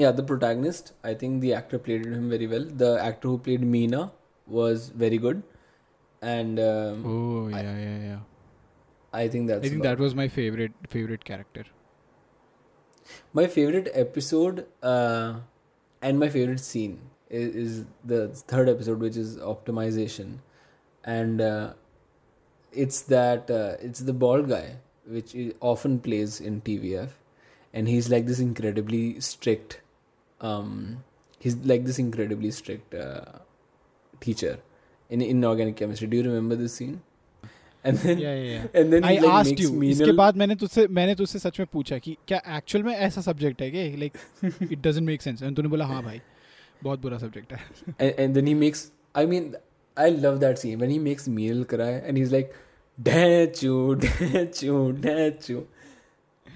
Yeah, 0.00 0.10
the 0.16 0.22
protagonist. 0.30 0.88
I 1.10 1.12
think 1.20 1.40
the 1.42 1.50
actor 1.58 1.78
played 1.84 2.02
him 2.06 2.28
very 2.30 2.46
well. 2.46 2.64
The 2.80 2.88
actor 3.02 3.28
who 3.28 3.38
played 3.44 3.62
Meena 3.74 4.00
was 4.56 4.88
very 5.02 5.18
good, 5.26 5.38
and 6.32 6.60
um, 6.64 7.06
oh 7.12 7.46
I- 7.48 7.62
yeah 7.62 7.78
yeah 7.84 7.94
yeah 8.08 8.18
I 9.20 9.28
think 9.34 9.48
that's 9.52 9.64
I 9.64 9.70
think 9.70 9.86
that 9.86 10.02
was 10.06 10.14
my 10.18 10.28
favorite 10.34 10.74
favorite 10.96 11.24
character. 11.30 11.64
My 13.32 13.46
favorite 13.46 13.88
episode 13.94 14.66
uh, 14.82 15.34
and 16.02 16.18
my 16.18 16.28
favorite 16.28 16.60
scene 16.60 16.98
is, 17.30 17.56
is 17.64 17.84
the 18.04 18.20
third 18.54 18.68
episode, 18.68 19.00
which 19.00 19.16
is 19.16 19.36
optimization, 19.38 20.38
and 21.05 21.41
uh, 21.41 21.73
it's 22.73 23.01
that 23.13 23.49
uh, 23.49 23.75
it's 23.89 23.99
the 24.09 24.13
bald 24.13 24.49
guy, 24.49 24.65
which 25.05 25.35
i- 25.35 25.51
often 25.59 25.99
plays 25.99 26.39
in 26.39 26.61
TVF, 26.61 27.15
and 27.73 27.87
he's 27.87 28.09
like 28.09 28.25
this 28.27 28.39
incredibly 28.39 29.19
strict. 29.19 29.79
Um, 30.41 31.03
he's 31.39 31.55
like 31.71 31.85
this 31.85 31.99
incredibly 31.99 32.51
strict 32.51 32.93
uh, 32.95 33.39
teacher 34.19 34.59
in 35.09 35.21
inorganic 35.21 35.75
chemistry. 35.75 36.07
Do 36.07 36.17
you 36.17 36.23
remember 36.23 36.55
this 36.55 36.73
scene? 36.75 37.01
And 37.83 37.97
then 37.97 38.19
Yeah 38.19 38.33
yeah 38.35 38.49
yeah. 38.55 38.79
and 38.79 38.93
then 38.93 39.03
I 39.03 39.13
he 39.15 39.19
like 39.21 39.31
asked 39.35 39.49
makes 39.51 39.61
you. 39.61 39.69
इसके 39.83 40.03
Meenal- 40.03 40.15
बाद 40.17 40.35
मैंने 40.37 40.55
तुझसे 40.63 40.87
मैंने 40.97 41.15
तुझसे 41.21 41.39
सच 41.39 41.59
में 41.59 41.67
पूछा 41.73 41.97
कि 42.07 42.15
क्या 42.27 42.41
एक्चुअल 42.57 42.83
में 42.83 42.93
ऐसा 42.95 43.21
सब्जेक्ट 43.21 43.61
है 43.61 43.69
कि 43.71 43.97
like 43.99 44.17
it 44.71 44.81
doesn't 44.87 45.05
make 45.07 45.21
sense 45.21 45.41
and 45.43 45.55
तूने 45.55 45.69
बोला 45.69 45.85
हाँ 45.91 46.01
भाई 46.03 46.21
बहुत 46.83 46.99
बुरा 47.01 47.17
सब्जेक्ट 47.17 47.53
है 47.53 47.59
and, 47.99 48.19
and 48.25 48.37
then 48.39 48.49
he 48.51 48.53
makes 48.65 48.83
i 49.21 49.25
mean 49.31 49.47
I 49.96 50.10
love 50.10 50.40
that 50.40 50.58
scene 50.58 50.78
when 50.78 50.90
he 50.90 50.98
makes 50.98 51.26
meal 51.26 51.64
cry 51.64 52.02
and 52.04 52.16
he's 52.16 52.32
like, 52.32 52.54
Dachu, 53.02 53.96
Dachu, 53.96 55.00
Dachu. 55.00 55.66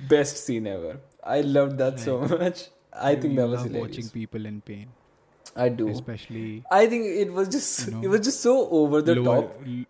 Best 0.08 0.44
scene 0.44 0.66
ever. 0.66 0.98
I 1.22 1.40
loved 1.42 1.78
that 1.78 1.94
right. 1.94 2.00
so 2.00 2.20
much. 2.20 2.68
I, 2.92 3.14
think 3.14 3.36
that 3.36 3.48
was 3.48 3.62
hilarious. 3.62 3.88
watching 3.88 4.08
people 4.10 4.46
in 4.46 4.60
pain. 4.60 4.88
I 5.56 5.68
do. 5.68 5.88
Especially 5.88 6.64
I 6.70 6.86
think 6.86 7.06
it 7.06 7.32
was 7.32 7.48
just 7.48 7.86
you 7.86 7.94
know, 7.94 8.02
it 8.02 8.08
was 8.08 8.20
just 8.20 8.40
so 8.40 8.68
over 8.70 9.02
the 9.02 9.16
lower, 9.16 9.42
top. 9.42 9.56
L- 9.66 9.84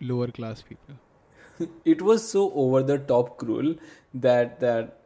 lower 0.00 0.28
class 0.28 0.62
people. 0.62 0.94
it 1.84 2.02
was 2.02 2.28
so 2.28 2.52
over 2.52 2.82
the 2.82 2.98
top 2.98 3.36
cruel 3.38 3.74
that 4.14 4.60
that 4.60 5.00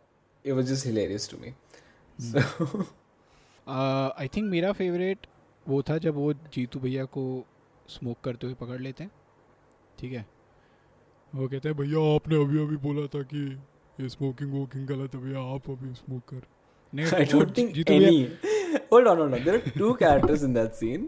it 0.45 0.53
was 0.53 0.69
just 0.69 0.85
hilarious 0.85 1.27
to 1.29 1.37
me. 1.39 1.55
Mm. 2.21 2.33
So 2.33 2.87
uh, 3.67 4.11
I 4.17 4.27
think 4.27 4.51
my 4.51 4.73
favorite 4.73 5.27
वो 5.69 5.83
था 5.89 5.97
जब 6.05 6.15
वो 6.15 6.33
जीतू 6.55 6.81
भैया 6.81 7.05
को 7.17 7.23
smoke 7.89 8.21
करते 8.25 8.47
हुए 8.47 8.55
पकड़ 8.61 8.81
लेते 8.81 9.05
हैं 9.05 9.11
ठीक 9.99 10.13
है 10.13 10.25
वो 11.33 11.49
कहते 11.49 11.69
हैं 11.69 11.77
भैया 11.79 12.01
आपने 12.15 12.43
अभी 12.45 12.63
अभी 12.63 12.77
बोला 12.87 13.07
था 13.15 13.23
कि 13.33 13.45
ये 14.01 14.09
स्मोकिंग 14.09 14.53
वोकिंग 14.53 14.87
गलत 14.87 15.15
है 15.15 15.21
भैया 15.23 15.41
आप 15.55 15.71
अभी 15.71 15.95
स्मोक 15.95 16.23
कर 16.29 16.43
नहीं, 16.93 17.07
I 17.07 17.35
वो 17.35 17.41
don't 17.41 17.55
think 17.59 17.73
जीतू 17.75 17.99
भैया- 17.99 18.13
any. 18.13 18.81
Hold 18.93 19.09
on, 19.11 19.21
hold 19.23 19.35
on. 19.37 19.45
There 19.45 19.59
are 19.59 19.71
two 19.77 19.91
characters 20.03 20.43
in 20.49 20.55
that 20.57 20.75
scene. 20.81 21.05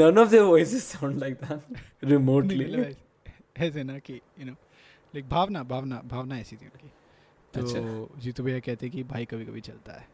None 0.00 0.18
of 0.22 0.30
their 0.30 0.44
voices 0.48 0.84
sound 0.84 1.20
like 1.24 1.36
that 1.40 1.68
नहीं, 1.70 2.12
remotely. 2.12 2.64
ऐसे- 2.76 3.62
ऐसे 3.66 3.82
ना 3.84 3.98
कि 3.98 4.14
you 4.14 4.46
know 4.46 4.52
like 4.52 5.28
Bhavna 5.28 5.62
Bhavna 5.72 6.00
Bhavna 6.06 6.38
ऐसी 6.38 6.56
थी 6.56 6.66
उनकी 6.66 6.90
तो 7.54 7.60
अच्छा। 7.60 8.20
जीतू 8.22 8.42
भैया 8.42 8.58
कहते 8.66 8.88
कि 8.90 9.02
भाई 9.12 9.24
कभी 9.24 9.44
कभी 9.44 9.60
चलता 9.68 9.92
है 9.92 10.08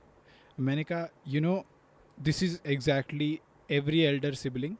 मैंने 0.60 0.84
कहा 0.84 1.08
you 1.28 1.40
know 1.40 1.54
this 2.18 2.42
is 2.42 2.58
exactly 2.72 3.30
every 3.72 4.00
elder 4.00 4.34
sibling 4.34 4.76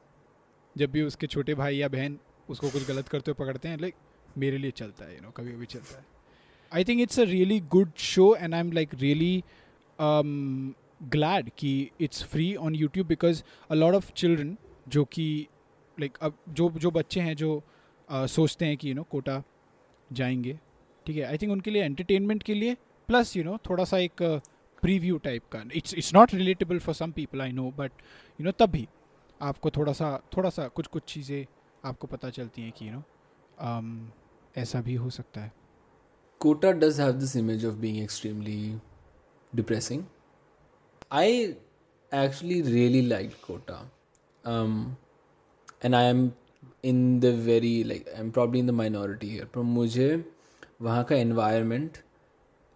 जब 0.77 0.91
भी 0.91 1.03
उसके 1.03 1.27
छोटे 1.27 1.55
भाई 1.55 1.77
या 1.77 1.89
बहन 1.89 2.19
उसको 2.49 2.71
कुछ 2.71 2.89
गलत 2.89 3.09
करते 3.09 3.31
हुए 3.31 3.45
पकड़ते 3.45 3.69
हैं 3.69 3.79
लाइक 3.79 3.95
मेरे 4.39 4.59
लिए 4.59 4.71
चलता 4.71 5.05
है 5.05 5.15
यू 5.15 5.21
नो 5.21 5.31
कभी 5.31 5.53
कभी 5.53 5.67
चलता 5.67 5.99
है। 5.99 6.07
I 6.75 6.85
think 6.85 7.03
it's 7.03 7.21
a 7.21 7.23
really 7.23 7.61
good 7.61 7.93
show 7.97 8.35
and 8.35 8.55
I 8.55 8.61
am 8.61 8.73
like 8.73 8.91
really 8.95 9.45
glad 11.03 11.51
कि 11.59 11.91
it's 12.01 12.25
free 12.25 12.55
on 12.55 12.75
YouTube 12.75 13.07
because 13.07 13.43
a 13.71 13.75
lot 13.75 13.95
of 13.95 14.13
children 14.13 14.57
जो 14.89 15.05
कि 15.05 15.47
लाइक 16.01 16.19
अब 16.23 16.39
जो 16.49 16.71
जो 16.71 16.91
बच्चे 16.91 17.21
हैं 17.21 17.37
जो 17.37 17.63
uh, 18.15 18.27
सोचते 18.27 18.65
हैं 18.67 18.77
कि 18.77 18.89
यू 18.89 18.95
नो 18.95 19.03
कोटा 19.03 19.43
जाएँगे 20.13 20.61
ठीक 21.07 21.17
है? 21.17 21.23
आई 21.23 21.39
थिंक 21.39 21.53
उनके 21.53 21.71
लिए 21.71 21.83
एंटरटेनमेंट 21.85 22.43
के 22.43 22.55
लिए 22.55 22.75
प्लस 23.09 23.37
यू 23.37 23.45
नो 23.45 23.59
थोड़ा 23.71 23.85
सा 23.85 23.99
एक 23.99 24.41
प्रीव्यू 24.83 25.19
टाइप 25.19 25.43
का। 25.53 25.63
It's 25.75 25.95
it's 25.95 26.15
not 26.15 26.35
relatable 26.35 26.79
for 26.79 26.95
some 26.95 27.13
people 27.13 27.43
I 27.43 27.53
know 27.53 27.71
but 27.71 28.03
you 28.41 28.45
know 28.45 28.53
तब 28.59 28.71
भी 28.71 28.87
आपको 29.41 29.71
थोड़ा 29.71 29.93
सा 29.93 30.17
थोड़ा 30.37 30.51
सा 30.51 30.67
कुछ 30.69 30.87
कुछ 30.87 31.03
चीज़ें 31.05 31.45
आपको 31.85 32.07
पता 32.07 32.31
चलती 32.31 32.63
हैं 32.63 32.73
कि 32.73 32.89
यू 32.89 32.93
नो 32.93 33.03
um, 33.61 34.59
ऐसा 34.59 34.81
भी 34.81 34.95
हो 34.95 35.11
सकता 35.11 35.41
है। 35.41 35.53
Kota 36.41 36.71
does 36.73 37.01
have 37.01 37.13
this 37.13 37.37
image 37.37 37.65
of 37.67 37.75
being 37.75 37.99
extremely 37.99 38.79
depressing 39.53 40.05
I 41.13 41.43
actually 42.13 42.61
really 42.63 43.01
like 43.03 43.35
Kota 43.47 43.81
and 45.85 45.95
I 45.95 46.05
am 46.05 46.31
in 46.85 47.21
the 47.21 47.35
very 47.47 47.83
like 47.85 48.09
I 48.09 48.21
am 48.21 48.31
probably 48.31 48.59
in 48.59 48.67
the 48.67 48.71
minority 48.71 49.41
पर 49.55 49.61
मुझे 49.61 50.09
वहाँ 50.83 51.05
का 51.05 51.17
एनवायरमेंट 51.17 51.99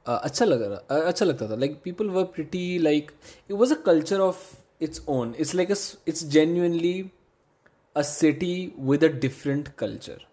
अच्छा 0.07 0.45
लग 0.45 0.63
रहा 0.63 1.01
अच्छा 1.01 1.25
लगता 1.27 1.49
था। 1.51 1.57
Like 1.57 1.81
people 1.85 2.11
were 2.11 2.25
pretty 2.25 2.79
like 2.79 3.11
it 3.51 3.53
was 3.53 3.75
a 3.75 3.77
culture 3.77 4.21
of 4.21 4.55
its 4.83 5.03
own 5.09 5.35
it's 5.39 5.55
like 5.55 5.71
it's 5.71 6.25
genuinely 6.25 7.11
a 7.97 8.03
city 8.03 8.73
with 8.79 9.05
a 9.05 9.09
different 9.09 9.69
culture 9.69 10.27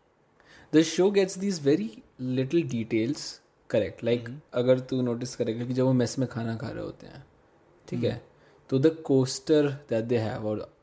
the 0.73 0.81
show 0.81 1.09
gets 1.11 1.37
these 1.37 1.61
very 1.65 1.89
little 2.21 2.67
details 2.69 3.41
correct 3.69 4.03
like 4.03 4.29
अगर 4.53 4.79
तू 4.79 5.01
notice 5.01 5.35
करेगा 5.35 5.65
कि 5.65 5.73
जब 5.73 5.83
वो 5.83 5.93
mess 5.93 6.19
में 6.19 6.27
खाना 6.29 6.55
खा 6.55 6.69
रहे 6.69 6.83
होते 6.83 7.07
हैं 7.07 7.25
ठीक 7.89 8.03
है? 8.03 8.11
Mm-hmm. 8.11 8.69
तो 8.69 8.79
the 8.79 8.95
coaster 8.95 9.67
that 9.89 10.05
they 10.05 10.17
have 10.17 10.47
और 10.47 10.73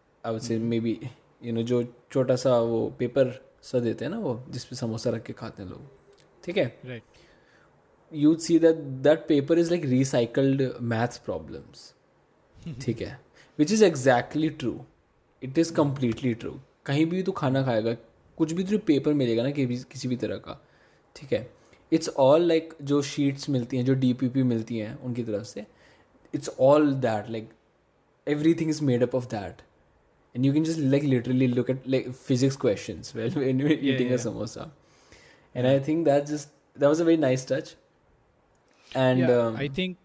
मे 0.50 0.80
बी 0.80 0.98
यू 1.44 1.52
नो 1.52 1.62
जो 1.62 1.82
छोटा 2.12 2.36
सा 2.36 2.58
वो 2.58 2.90
पेपर 2.98 3.30
सा 3.62 3.78
देते 3.78 4.04
हैं 4.04 4.12
ना 4.12 4.18
वो 4.18 4.44
जिसपे 4.50 4.76
समोसा 4.76 5.10
रख 5.10 5.22
के 5.22 5.32
खाते 5.32 5.62
हैं 5.62 5.70
लोग 5.70 5.80
ठीक 6.44 6.56
है? 6.56 6.80
Right 6.86 7.02
you 8.12 8.34
see 8.36 8.58
that 8.58 8.76
that 9.06 9.26
paper 9.28 9.58
is 9.58 9.70
like 9.70 9.84
recycled 9.84 10.62
maths 10.82 11.18
problems 11.18 11.92
ठीक 12.82 13.00
है? 13.02 13.20
Which 13.58 13.72
is 13.72 13.84
exactly 13.84 14.48
true 14.50 14.78
it 15.42 15.58
is 15.58 15.72
completely 15.74 16.34
true 16.34 16.58
कहीं 16.86 17.06
भी 17.06 17.22
तो 17.22 17.32
खाना 17.32 17.62
खाएगा 17.62 17.96
कुछ 18.38 18.52
भी 18.52 18.64
तुझे 18.64 18.78
पेपर 18.86 19.14
मिलेगा 19.14 19.42
ना 19.42 19.50
किसी 19.50 20.08
भी 20.08 20.16
तरह 20.16 20.36
का 20.36 20.60
ठीक 21.16 21.32
है? 21.32 21.48
इट्स 21.92 22.08
ऑल 22.18 22.42
लाइक 22.42 22.74
जो 22.82 23.00
शीट्स 23.02 23.48
मिलती 23.50 23.76
हैं 23.76 23.84
जो 23.84 23.94
डी 23.94 24.12
पी 24.12 24.28
पी 24.28 24.42
मिलती 24.42 24.78
हैं 24.78 24.94
उनकी 24.98 25.22
तरफ़ 25.22 25.44
से 25.44 25.64
it's 26.34 26.50
all 26.60 26.92
that 26.94 27.30
like 27.30 27.50
everything 28.54 28.70
is 28.70 28.82
made 28.84 29.02
up 29.02 29.14
of 29.14 29.26
that 29.26 29.62
and 30.34 30.46
you 30.46 30.52
can 30.52 30.64
just 30.64 30.78
like 30.78 31.04
literally 31.04 31.46
look 31.46 31.70
at 31.70 31.88
like 31.88 32.10
physics 32.10 32.56
question 32.56 33.02
samosa 34.18 34.70
and 35.54 35.66
I 35.66 35.80
think 35.80 36.04
that 36.04 36.24
just 36.24 36.48
that 36.76 36.88
was 36.88 37.02
a 37.02 37.04
very 37.04 37.18
nice 37.18 37.46
touch 37.48 37.76
um, 38.90 39.58
I 39.58 39.68
think 39.68 39.96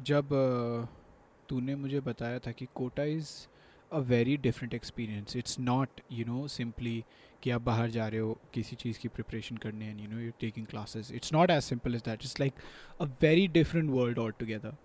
जब 0.00 0.28
uh, 0.28 0.88
तूने 1.48 1.74
मुझे 1.76 2.00
बताया 2.00 2.38
था 2.38 2.52
कि 2.52 2.66
Kota 2.74 3.04
is 3.04 3.28
a 3.92 3.98
very 3.98 4.36
different 4.36 4.74
experience 4.74 5.36
it's 5.36 5.58
not 5.60 6.00
you 6.12 6.24
know 6.24 6.46
simply 6.48 7.04
कि 7.42 7.50
आप 7.50 7.62
बाहर 7.62 7.90
जा 7.90 8.06
रहे 8.08 8.20
हो 8.20 8.38
किसी 8.54 8.76
चीज़ 8.76 8.98
की 8.98 9.08
प्रिपरेशन 9.08 9.56
करने 9.56 9.88
and 9.88 10.00
you 10.00 10.08
know 10.08 10.18
you 10.18 10.30
taking 10.40 10.66
classes 10.66 11.10
it's 11.12 11.32
not 11.32 11.50
as 11.50 11.62
simple 11.62 11.94
as 11.94 12.00
that 12.00 12.24
it's 12.24 12.40
like 12.40 12.52
a 13.00 13.04
very 13.04 13.48
different 13.48 13.90
world 13.90 14.18
all 14.18 14.32
together 14.32 14.76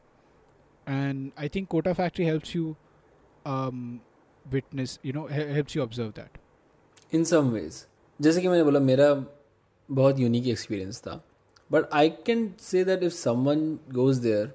and 0.87 1.31
I 1.39 1.49
think 1.49 1.67
Kota 1.67 1.93
factory 1.93 2.25
helps 2.25 2.55
you 2.55 2.75
witness 4.45 4.99
you 5.05 5.13
know 5.13 5.27
helps 5.31 5.75
you 5.77 5.83
observe 5.83 6.09
that 6.09 6.37
in 7.13 7.23
some 7.23 7.49
ways 7.49 7.85
जैसे 8.21 8.41
कि 8.41 8.47
मैंने 8.47 8.63
बोला 8.63 8.79
मेरा 8.79 9.13
बहुत 9.91 10.19
unique 10.19 10.47
experience 10.47 11.01
था। 11.01 11.23
but 11.75 11.87
i 12.01 12.09
can 12.29 12.43
say 12.67 12.83
that 12.89 13.03
if 13.09 13.13
someone 13.13 13.63
goes 13.99 14.21
there 14.21 14.47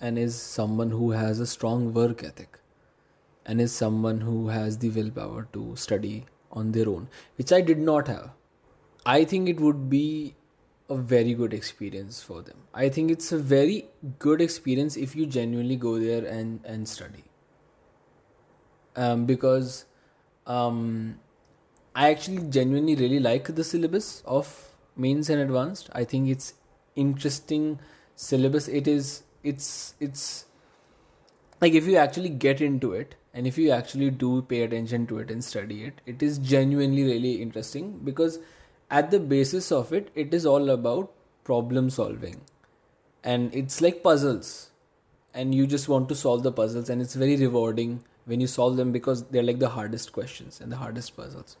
and 0.00 0.18
is 0.24 0.40
someone 0.40 0.90
who 0.98 1.10
has 1.12 1.40
a 1.40 1.46
strong 1.54 1.86
work 2.00 2.24
ethic 2.28 2.58
and 3.46 3.60
is 3.60 3.72
someone 3.72 4.20
who 4.28 4.36
has 4.48 4.78
the 4.78 4.90
willpower 4.98 5.46
to 5.52 5.64
study 5.86 6.14
on 6.60 6.72
their 6.76 6.88
own 6.88 7.08
which 7.40 7.52
i 7.52 7.60
did 7.72 7.86
not 7.88 8.12
have 8.14 8.30
i 9.14 9.24
think 9.32 9.48
it 9.54 9.60
would 9.66 9.88
be 9.96 10.04
a 10.90 10.96
very 10.96 11.34
good 11.34 11.54
experience 11.54 12.20
for 12.20 12.42
them. 12.42 12.56
I 12.74 12.88
think 12.88 13.10
it's 13.10 13.30
a 13.32 13.38
very 13.38 13.86
good 14.18 14.40
experience 14.40 14.96
if 14.96 15.14
you 15.14 15.24
genuinely 15.24 15.76
go 15.76 15.98
there 15.98 16.24
and 16.24 16.60
and 16.64 16.88
study. 16.88 17.24
Um, 18.96 19.24
because 19.24 19.84
um, 20.46 21.20
i 21.94 22.10
actually 22.10 22.42
genuinely 22.54 22.96
really 22.96 23.20
like 23.20 23.50
the 23.58 23.62
syllabus 23.62 24.08
of 24.26 24.48
mains 25.06 25.30
and 25.30 25.40
advanced. 25.40 25.90
I 25.92 26.04
think 26.04 26.28
it's 26.28 26.54
interesting 26.94 27.78
syllabus. 28.16 28.68
It 28.68 28.86
is 28.86 29.22
it's 29.42 29.94
it's 30.00 30.44
like 31.60 31.72
if 31.72 31.86
you 31.86 31.96
actually 31.96 32.28
get 32.28 32.60
into 32.60 32.92
it 32.92 33.14
and 33.32 33.46
if 33.46 33.58
you 33.58 33.70
actually 33.70 34.10
do 34.10 34.42
pay 34.42 34.62
attention 34.62 35.06
to 35.06 35.18
it 35.18 35.30
and 35.30 35.44
study 35.44 35.84
it 35.84 36.00
it 36.06 36.22
is 36.22 36.38
genuinely 36.38 37.04
really 37.04 37.34
interesting 37.42 37.98
because 38.04 38.38
at 38.90 39.10
the 39.10 39.20
basis 39.20 39.70
of 39.70 39.92
it 39.92 40.10
it 40.14 40.34
is 40.34 40.46
all 40.46 40.70
about 40.70 41.12
problem 41.44 41.90
solving 41.90 42.40
and 43.22 43.54
it's 43.54 43.80
like 43.80 44.02
puzzles 44.02 44.70
and 45.32 45.54
you 45.54 45.66
just 45.66 45.88
want 45.88 46.08
to 46.08 46.14
solve 46.14 46.42
the 46.42 46.52
puzzles 46.52 46.90
and 46.90 47.00
it's 47.00 47.14
very 47.14 47.36
rewarding 47.36 48.02
when 48.24 48.40
you 48.40 48.46
solve 48.46 48.76
them 48.76 48.92
because 48.92 49.24
they're 49.26 49.42
like 49.42 49.58
the 49.58 49.68
hardest 49.68 50.12
questions 50.12 50.60
and 50.60 50.72
the 50.72 50.76
hardest 50.76 51.16
puzzles 51.16 51.56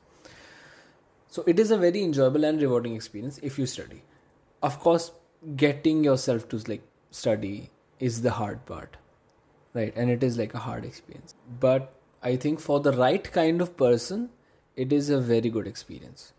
so 1.30 1.42
it 1.46 1.58
is 1.58 1.70
a 1.70 1.78
very 1.78 2.02
enjoyable 2.02 2.44
and 2.44 2.60
rewarding 2.60 2.94
experience 2.94 3.40
if 3.42 3.58
you 3.58 3.66
study. 3.66 4.02
Of 4.62 4.78
course 4.80 5.12
getting 5.56 6.04
yourself 6.04 6.48
to 6.50 6.58
like 6.68 6.82
study 7.10 7.70
is 7.98 8.20
the 8.22 8.32
hard 8.32 8.66
part 8.66 8.98
right? 9.74 9.92
And 9.96 10.10
it 10.10 10.22
is 10.22 10.38
like 10.38 10.54
a 10.54 10.58
hard 10.58 10.84
experience. 10.84 11.34
But 11.60 11.94
i 12.22 12.36
think 12.36 12.60
for 12.60 12.78
the 12.80 12.92
right 12.92 13.28
kind 13.34 13.62
of 13.62 13.76
person 13.78 14.28
it 14.76 14.92
is 14.92 15.08
a 15.08 15.18
very 15.18 15.50
good 15.50 15.66
experience. 15.66 16.32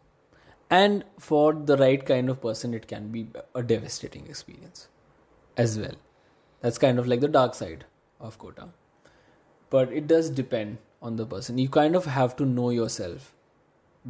And 0.69 1.04
for 1.19 1.54
the 1.54 1.77
right 1.77 2.06
kind 2.06 2.30
of 2.30 2.41
person 2.41 2.73
it 2.73 2.88
can 2.88 3.08
be 3.12 3.27
a 3.56 3.63
devastating 3.63 4.27
experience 4.27 4.88
as 5.58 5.77
well. 5.80 5.95
That's 6.62 6.77
kind 6.77 6.99
of 6.99 7.08
like 7.08 7.21
the 7.21 7.27
dark 7.27 7.56
side 7.56 7.86
of 8.19 8.38
kota. 8.38 8.69
But 9.69 9.91
it 9.91 10.08
does 10.08 10.30
depend 10.30 10.77
on 11.01 11.15
the 11.15 11.25
person. 11.25 11.58
You 11.58 11.69
kind 11.69 11.95
of 11.95 12.06
have 12.06 12.36
to 12.38 12.45
know 12.45 12.69
yourself 12.69 13.34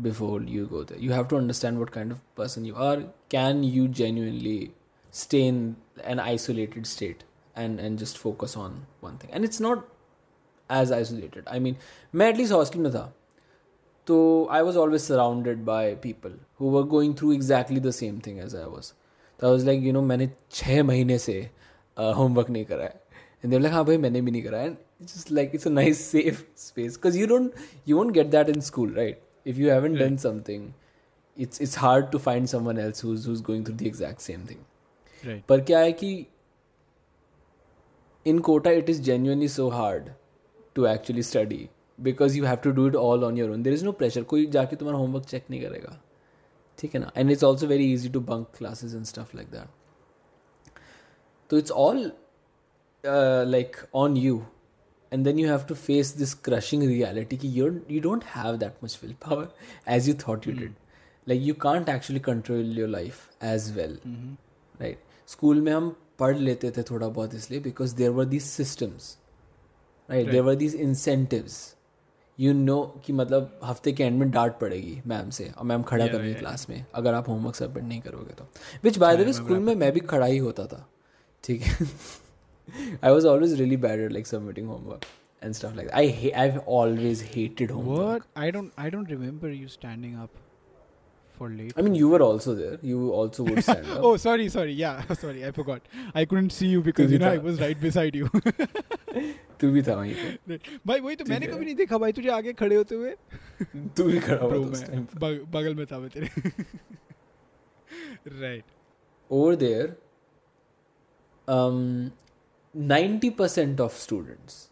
before 0.06 0.42
you 0.42 0.66
go 0.66 0.82
there 0.84 0.98
you 0.98 1.12
have 1.12 1.28
to 1.28 1.36
understand 1.36 1.78
what 1.78 1.90
kind 1.90 2.12
of 2.12 2.22
person 2.40 2.64
you 2.64 2.76
are 2.76 3.04
can 3.34 3.62
you 3.64 3.88
genuinely 3.88 4.72
stay 5.10 5.42
in 5.50 5.60
an 6.04 6.20
isolated 6.20 6.86
state 6.86 7.24
and 7.54 7.80
and 7.80 7.98
just 7.98 8.18
focus 8.18 8.56
on 8.56 8.74
one 9.00 9.16
thing 9.18 9.30
and 9.32 9.44
it's 9.44 9.60
not 9.66 9.86
as 10.80 10.92
isolated 10.92 11.48
i 11.58 11.58
mean 11.58 11.76
मैं 12.14 12.28
at 12.32 12.38
least 12.42 12.52
hostel 12.52 12.80
में 12.86 12.92
था 12.92 13.04
तो 14.06 14.16
I 14.50 14.62
was 14.62 14.76
always 14.76 15.02
surrounded 15.02 15.64
by 15.64 15.94
people 15.94 16.34
who 16.58 16.68
were 16.74 16.84
going 16.84 17.14
through 17.20 17.32
exactly 17.36 17.80
the 17.86 17.92
same 17.92 18.20
thing 18.26 18.38
as 18.40 18.54
I 18.54 18.66
was 18.74 18.92
तो 19.40 19.48
I 19.48 19.52
was 19.56 19.64
like 19.68 19.80
you 19.86 19.92
know 19.96 20.02
मैंने 20.10 20.30
छः 20.58 20.82
महीने 20.82 21.18
से 21.18 21.38
homework 22.18 22.50
नहीं 22.50 22.64
करा 22.64 22.84
है 22.84 23.00
and 23.42 23.52
they're 23.52 23.62
like 23.64 23.72
हाँ 23.72 23.84
भाई 23.84 23.96
मैंने 24.04 24.20
भी 24.20 24.30
नहीं 24.30 24.42
करा 24.42 24.58
है 24.58 24.76
it's 25.02 25.14
just 25.14 25.32
like 25.38 25.56
it's 25.58 25.66
a 25.66 25.72
nice 25.78 26.02
safe 26.12 26.44
space 26.66 26.96
because 26.96 27.16
you 27.22 27.26
don't 27.32 27.54
you 27.84 27.96
won't 27.96 28.14
get 28.18 28.30
that 28.36 28.48
in 28.54 28.62
school 28.68 28.94
right 29.00 29.18
if 29.44 29.58
you 29.58 29.68
haven't 29.68 29.98
done 30.04 30.18
something 30.18 30.72
it's 31.44 31.60
it's 31.66 31.76
hard 31.82 32.10
to 32.12 32.18
find 32.28 32.50
someone 32.54 32.80
else 32.86 33.04
who's 33.06 33.26
who's 33.30 33.44
going 33.50 33.64
through 33.68 33.78
the 33.84 33.92
exact 33.92 34.26
same 34.30 34.48
thing 34.52 34.64
right 35.26 35.44
पर 35.48 35.60
क्या 35.70 35.78
है 35.80 35.92
कि 35.92 36.26
in 38.30 38.42
Kota 38.42 38.70
it 38.82 38.88
is 38.92 39.00
genuinely 39.08 39.48
so 39.48 39.70
hard 39.70 40.12
to 40.74 40.86
actually 40.92 41.22
study 41.22 41.68
because 42.08 42.36
you 42.36 42.44
have 42.44 42.60
to 42.62 42.72
do 42.72 42.86
it 42.86 42.94
all 42.94 43.24
on 43.24 43.36
your 43.36 43.50
own. 43.50 43.62
There 43.62 43.72
is 43.72 43.82
no 43.82 43.92
pressure. 44.00 44.24
कोई 44.32 44.46
जाके 44.56 44.76
तुम्हारा 44.76 44.98
homework 44.98 45.26
check 45.32 45.50
नहीं 45.50 45.60
करेगा 45.62 45.96
ठीक 46.78 46.94
है 46.94 47.00
ना 47.00 47.12
and 47.14 47.34
it's 47.34 47.46
also 47.48 47.68
very 47.72 47.86
easy 47.92 48.10
to 48.16 48.20
bunk 48.30 48.52
classes 48.58 48.94
and 48.94 49.08
stuff 49.12 49.32
like 49.34 49.50
that. 49.50 49.68
So 51.50 51.56
it's 51.56 51.70
all 51.70 52.02
uh, 53.04 53.44
like 53.46 53.78
on 53.92 54.16
you 54.16 54.46
and 55.12 55.28
then 55.28 55.38
you 55.38 55.48
have 55.48 55.66
to 55.66 55.74
face 55.80 56.10
this 56.20 56.34
crushing 56.48 56.80
reality 56.88 57.36
कि 57.36 57.52
you're 57.56 57.74
you 57.96 58.00
don't 58.06 58.24
have 58.32 58.58
that 58.64 58.82
much 58.82 58.96
willpower 59.02 59.44
as 59.96 60.08
you 60.08 60.14
thought 60.24 60.46
you 60.46 60.54
did. 60.62 60.74
Like 61.26 61.40
you 61.42 61.54
can't 61.66 61.88
actually 61.88 62.20
control 62.20 62.74
your 62.80 62.88
life 62.96 63.22
as 63.52 63.70
well. 63.78 63.94
Right 64.80 64.98
school 65.28 65.60
में 65.60 65.72
हम 65.72 65.94
पढ़ 66.18 66.36
लेते 66.38 66.70
थे 66.70 66.82
थोड़ा 66.90 67.08
बहुत 67.08 67.34
इसलिए 67.34 67.60
because 67.60 67.92
there 68.00 68.10
were 68.10 68.24
these 68.24 68.42
systems 68.42 69.16
right 70.08 70.30
there 70.30 70.42
were 70.42 70.54
these 70.54 70.74
incentives 70.74 71.56
you 72.38 72.52
know 72.52 72.82
कि 73.06 73.12
मतलब 73.12 73.58
हफ्ते 73.64 73.92
के 73.92 74.04
एंड 74.04 74.18
में 74.18 74.30
डांट 74.30 74.58
पड़ेगी 74.60 75.00
मैम 75.06 75.30
से 75.38 75.50
और 75.58 75.64
मैम 75.64 75.82
खड़ा 75.82 76.04
Yeah, 76.04 76.12
करेंगे 76.12 76.32
yeah, 76.32 76.40
क्लास 76.40 76.66
में 76.70 76.84
अगर 76.94 77.14
आप 77.14 77.28
होमवर्क 77.28 77.56
सबमिट 77.56 77.84
नहीं 77.84 78.00
करोगे 78.00 78.34
तो 78.38 78.48
विच 78.84 78.98
बाय 78.98 79.16
द 79.16 79.26
वे 79.26 79.32
स्कूल 79.32 79.58
में 79.58 79.74
मैं 79.74 79.92
भी 79.92 80.00
खड़ा 80.12 80.26
ही 80.26 80.38
होता 80.38 80.66
था 80.72 80.86
ठीक 81.44 81.62
है 81.62 81.86
I 83.04 83.10
was 83.12 83.26
always 83.26 83.54
really 83.60 83.76
bad 83.86 84.00
at 84.00 84.12
like 84.12 84.26
submitting 84.26 84.68
homework 84.68 85.04
and 85.42 85.54
stuff 85.54 85.76
like 85.76 85.90
I 85.90 86.30
I 86.30 86.56
always 86.80 87.22
hated 87.34 87.70
homework 87.70 88.24
What? 88.24 88.42
I 88.46 88.50
don't. 88.56 88.82
I 88.86 88.90
don't 88.96 89.14
remember 89.16 89.52
you 89.60 89.68
standing 89.76 90.18
up 90.24 90.42
for 91.38 91.48
late. 91.54 91.72
I 91.80 91.82
mean, 91.86 91.96
you 92.00 92.08
were 92.10 92.20
also 92.26 92.52
there. 92.58 92.76
You 92.90 93.00
also 93.20 93.44
would 93.48 93.58
stand 93.64 93.88
up. 93.94 94.04
oh, 94.10 94.12
sorry, 94.20 94.44
sorry. 94.52 94.76
Yeah, 94.76 95.00
sorry. 95.22 95.42
I 95.48 95.50
forgot. 95.58 95.90
I 96.20 96.24
couldn't 96.30 96.54
see 96.58 96.68
you 96.74 96.84
because 96.86 97.10
भी 97.10 97.16
you 97.16 97.22
know 97.24 97.32
I 97.32 97.40
था। 97.40 97.44
was 97.48 97.58
right 97.64 97.82
beside 97.82 98.16
you. 98.20 98.30
तू 99.60 99.70
भी 99.72 99.82
था 99.82 99.94
वहीं 99.96 100.14
पे 100.48 100.56
भाई 100.86 101.00
वही 101.00 101.16
तो 101.16 101.24
ठीक 101.24 101.30
मैंने 101.32 101.46
है। 101.46 101.52
कभी 101.52 101.64
नहीं 101.64 101.74
देखा 101.74 101.98
भाई 101.98 102.12
तुझे 102.12 102.28
आगे 102.30 102.52
खड़े 102.62 102.76
होते 102.76 102.94
हुए 102.94 103.14
तू 103.96 104.04
भी 104.04 104.18
खड़ा 104.26 104.38
हुआ 104.42 104.50
Bro, 104.50 104.64
था 104.64 104.70
उस 104.72 104.80
मैं 104.80 104.90
टाइम 104.90 105.06
बग, 105.20 105.44
बगल 105.52 105.74
में 105.74 105.84
था 105.92 105.98
मैं 105.98 106.10
तेरे 106.16 106.28
right 108.40 108.64
over 109.30 109.54
there 109.62 109.86
um 111.48 111.80
90% 112.77 113.79
of 113.79 113.93
students 113.93 114.69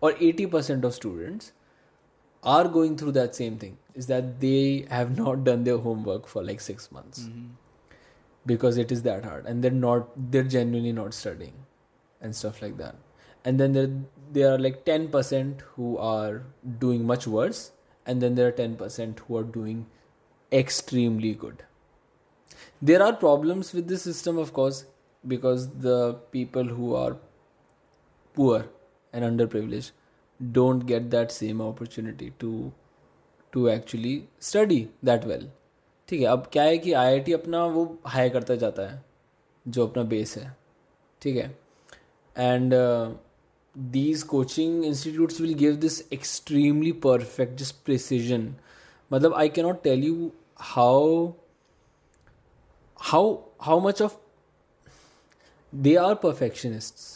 or 0.00 0.12
80% 0.12 0.84
of 0.84 0.94
students 0.94 1.52
are 2.42 2.68
going 2.68 2.96
through 2.96 3.12
that 3.12 3.34
same 3.34 3.58
thing. 3.58 3.76
Is 3.94 4.06
that 4.06 4.40
they 4.40 4.86
have 4.88 5.16
not 5.16 5.44
done 5.44 5.64
their 5.64 5.78
homework 5.78 6.26
for 6.26 6.42
like 6.42 6.60
6 6.60 6.90
months. 6.90 7.24
Mm-hmm. 7.24 7.48
Because 8.46 8.78
it 8.78 8.90
is 8.90 9.02
that 9.02 9.24
hard. 9.24 9.46
And 9.46 9.62
they're 9.62 9.70
not 9.70 10.08
they're 10.30 10.42
genuinely 10.42 10.92
not 10.92 11.12
studying 11.12 11.52
and 12.20 12.34
stuff 12.34 12.62
like 12.62 12.78
that. 12.78 12.96
And 13.44 13.60
then 13.60 13.72
there 13.72 13.90
there 14.32 14.54
are 14.54 14.58
like 14.58 14.84
10% 14.84 15.60
who 15.74 15.98
are 15.98 16.44
doing 16.78 17.06
much 17.06 17.26
worse. 17.26 17.72
And 18.06 18.22
then 18.22 18.34
there 18.34 18.48
are 18.48 18.52
10% 18.52 19.18
who 19.18 19.36
are 19.36 19.42
doing 19.42 19.86
extremely 20.50 21.34
good. 21.34 21.64
There 22.80 23.02
are 23.02 23.12
problems 23.12 23.74
with 23.74 23.88
this 23.88 24.02
system 24.02 24.38
of 24.38 24.54
course 24.54 24.86
because 25.24 25.68
the 25.68 26.14
people 26.32 26.64
who 26.64 26.94
are 26.94 27.16
poor 28.34 28.64
and 29.12 29.24
underprivileged 29.24 29.90
don't 30.52 30.86
get 30.86 31.10
that 31.10 31.32
same 31.32 31.60
opportunity 31.60 32.32
to 32.38 32.72
to 33.52 33.68
actually 33.70 34.14
study 34.38 34.82
that 35.02 35.26
well 35.26 35.48
ठीक 36.08 36.20
है 36.20 36.26
अब 36.26 36.46
क्या 36.52 36.62
है 36.62 36.78
कि 36.78 36.92
IIT 36.92 37.32
अपना 37.32 37.64
वो 37.74 37.84
high 38.12 38.30
करता 38.30 38.54
जाता 38.56 38.82
है 38.90 39.02
जो 39.66 39.86
अपना 39.86 40.02
बेस 40.12 40.36
है 40.38 40.56
ठीक 41.22 41.36
है 41.36 41.44
and 42.36 42.74
these 43.74 44.24
coaching 44.24 44.82
institutes 44.84 45.38
will 45.40 45.54
give 45.54 45.80
this 45.80 46.02
extremely 46.10 46.92
perfect 46.92 47.56
just 47.56 47.76
precision 47.88 48.48
matlab 49.10 49.36
i 49.42 49.48
cannot 49.58 49.84
tell 49.84 50.08
you 50.08 50.32
how 50.70 51.34
how 53.10 53.22
how 53.68 53.78
much 53.78 54.02
of 54.06 54.16
they 55.72 55.96
are 55.98 56.14
perfectionists. 56.24 57.08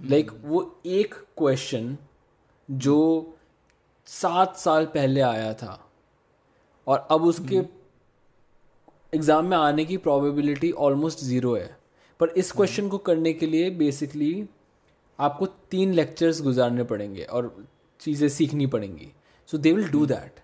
Like 0.00 0.30
वो 0.44 0.60
एक 0.86 1.14
क्वेश्चन 1.38 1.96
जो 2.68 2.96
सात 4.06 4.56
साल 4.56 4.86
पहले 4.94 5.20
आया 5.20 5.52
था 5.54 5.78
और 6.86 7.06
अब 7.10 7.24
उसके 7.24 7.56
एग्ज़ाम 9.12 9.46
में 9.46 9.56
आने 9.56 9.84
की 9.84 9.96
प्रोबेबिलिटी 9.96 10.70
ऑलमोस्ट 10.72 11.20
ज़ीरो 11.20 11.54
है। 11.56 11.76
पर 12.20 12.28
इस 12.36 12.52
क्वेश्चन 12.52 12.88
को 12.88 12.98
करने 13.08 13.32
के 13.32 13.46
लिए 13.46 13.70
बेसिकली 13.78 14.46
आपको 15.18 15.46
तीन 15.70 15.92
लेक्चर्स 15.94 16.42
गुजारने 16.42 16.84
पड़ेंगे 16.84 17.24
और 17.24 17.54
चीज़ें 18.00 18.28
सीखनी 18.28 18.66
पड़ेंगी। 18.66 19.12
So 19.48 19.58
they 19.58 19.72
will 19.72 19.88
do 19.90 20.06
that 20.06 20.40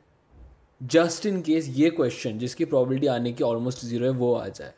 just 0.81 1.27
in 1.27 1.41
case 1.43 1.69
ये 1.71 1.91
क्वेश्चन 1.91 2.39
जिसकी 2.39 2.65
प्रोबेबिलिटी 2.65 3.07
आने 3.07 3.33
की 3.33 3.45
ऑलमोस्ट 3.45 3.85
ज़ीरो 3.85 4.07
है 4.07 4.13
वो 4.13 4.35
आ 4.35 4.49
जाए। 4.49 4.75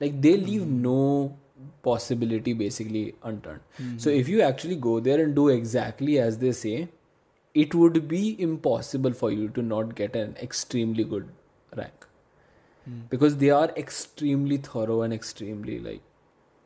Like 0.00 0.20
they 0.20 0.36
leave 0.36 0.64
no 0.66 1.38
possibility 1.82 2.52
basically 2.52 3.14
unturned. 3.22 3.60
Hmm. 3.76 3.98
So 3.98 4.10
if 4.10 4.28
you 4.28 4.42
actually 4.42 4.76
go 4.76 5.00
there 5.00 5.22
and 5.22 5.34
do 5.34 5.48
exactly 5.48 6.18
as 6.18 6.38
they 6.38 6.52
say 6.52 6.88
it 7.54 7.74
would 7.74 8.08
be 8.08 8.40
impossible 8.42 9.12
for 9.12 9.30
you 9.30 9.48
to 9.50 9.62
not 9.62 9.94
get 9.94 10.16
an 10.16 10.36
extremely 10.42 11.04
good 11.04 11.28
rank. 11.76 12.06
Hmm. 12.84 13.02
Because 13.10 13.36
they 13.36 13.50
are 13.50 13.70
extremely 13.76 14.56
thorough 14.56 15.02
and 15.02 15.12
extremely 15.12 15.78
like 15.78 16.02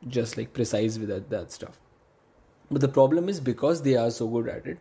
just 0.07 0.37
like 0.37 0.53
precise 0.53 0.97
with 0.97 1.09
that, 1.09 1.29
that 1.29 1.51
stuff. 1.51 1.79
But 2.71 2.81
the 2.81 2.87
problem 2.87 3.29
is 3.29 3.39
because 3.39 3.81
they 3.83 3.95
are 3.95 4.11
so 4.11 4.27
good 4.27 4.47
at 4.47 4.65
it 4.65 4.77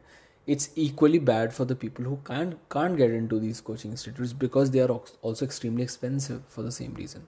it's 0.49 0.71
equally 0.77 1.19
bad 1.19 1.53
for 1.53 1.67
the 1.71 1.75
people 1.81 2.07
who 2.11 2.19
can't 2.27 2.55
can't 2.75 2.97
get 2.97 3.11
into 3.17 3.39
these 3.39 3.61
coaching 3.61 3.91
institutes 3.91 4.33
because 4.45 4.71
they 4.71 4.81
are 4.81 4.91
also 5.31 5.45
extremely 5.45 5.83
expensive 5.83 6.43
for 6.55 6.63
the 6.63 6.73
same 6.73 6.95
reason. 7.01 7.27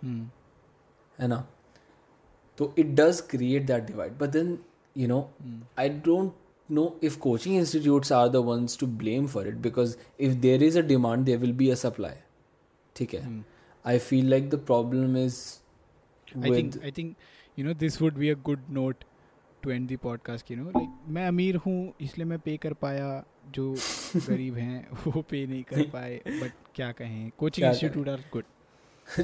Hmm. 0.00 0.24
है 1.20 1.28
ना 1.28 1.36
तो 2.58 2.74
it 2.78 2.86
does 2.86 3.20
create 3.20 3.66
that 3.66 3.84
divide 3.84 4.12
but 4.12 4.28
then 4.28 4.58
you 4.98 5.08
know 5.08 5.30
I 5.78 5.88
don't 5.88 6.32
know 6.70 7.00
if 7.04 7.18
coaching 7.18 7.56
institutes 7.56 8.12
are 8.12 8.28
the 8.28 8.36
ones 8.36 8.78
to 8.78 8.86
blame 8.86 9.26
for 9.26 9.48
it 9.48 9.54
because 9.54 9.96
if 10.20 10.32
there 10.32 10.62
is 10.62 10.78
a 10.78 10.82
demand 10.82 11.24
there 11.24 11.38
will 11.38 11.52
be 11.52 11.70
a 11.70 11.74
supply 11.74 12.14
ठीक 12.96 13.14
है? 13.14 13.44
I 13.86 13.98
feel 13.98 14.30
like 14.30 14.50
the 14.50 14.54
problem 14.54 15.16
is 15.16 15.38
I 16.38 16.90
think 16.90 17.16
you 17.58 17.66
know 17.66 17.74
this 17.74 18.02
would 18.02 18.14
be 18.14 18.28
a 18.28 18.34
good 18.34 18.60
note 18.70 19.04
to 19.62 19.70
end 19.70 19.88
the 19.88 19.94
you 19.94 20.56
know 20.56 20.64
like 20.64 20.90
मैं 21.08 21.26
अमीर 21.28 21.56
हूँ 21.56 21.94
इसलिए 22.00 22.26
मैं 22.26 22.38
पे 22.38 22.56
कर 22.56 22.72
पाया 22.72 23.24
जो 23.54 23.76
गरीब 24.16 24.54
हैं 24.54 24.88
वो 25.06 25.22
पे 25.22 25.46
नहीं 25.46 25.62
कर 25.62 25.82
पाए 25.82 26.20
बट 26.26 26.52
क्या 26.74 26.92
कहें? 26.92 27.30
Coaching 27.38 27.68
institute 27.68 28.08
are 28.08 28.24
good 28.32 28.44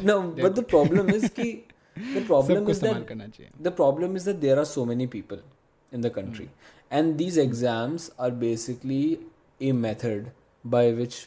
no 0.05 0.21
but 0.21 0.51
the 0.51 0.65
problem 0.65 1.11
is 1.11 1.27
की 1.29 1.65
the 1.98 2.24
problem 2.30 2.58
सबको 2.58 2.72
is 2.72 2.78
इस्तेमाल 2.78 3.00
that 3.00 3.08
करना 3.10 3.28
चाहिए 3.28 3.52
the 3.68 3.76
problem 3.82 4.18
is 4.22 4.28
that 4.30 4.42
there 4.48 4.58
are 4.64 4.68
so 4.72 4.86
many 4.92 5.08
people 5.16 5.46
in 5.92 6.08
the 6.08 6.12
country 6.18 6.50
and 6.92 7.18
these 7.24 7.38
exams 7.46 8.10
are 8.26 8.32
basically 8.44 9.04
a 9.62 9.72
method 9.72 10.32
by 10.66 10.84
which 11.00 11.18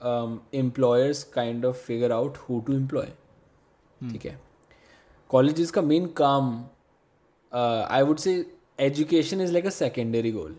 um, 0.00 0.40
employers 0.52 1.24
kind 1.38 1.64
of 1.64 1.78
figure 1.78 2.12
out 2.12 2.42
who 2.46 2.60
to 2.68 2.76
employ 2.80 3.06
ठीक 4.10 4.24
है 4.26 4.38
colleges 5.30 5.70
का 5.70 5.82
main 5.82 6.06
काम 6.16 6.52
I 7.52 8.02
would 8.02 8.18
say 8.18 8.34
education 8.86 9.40
is 9.40 9.52
like 9.52 9.66
a 9.66 9.70
secondary 9.70 10.32
गोल 10.32 10.56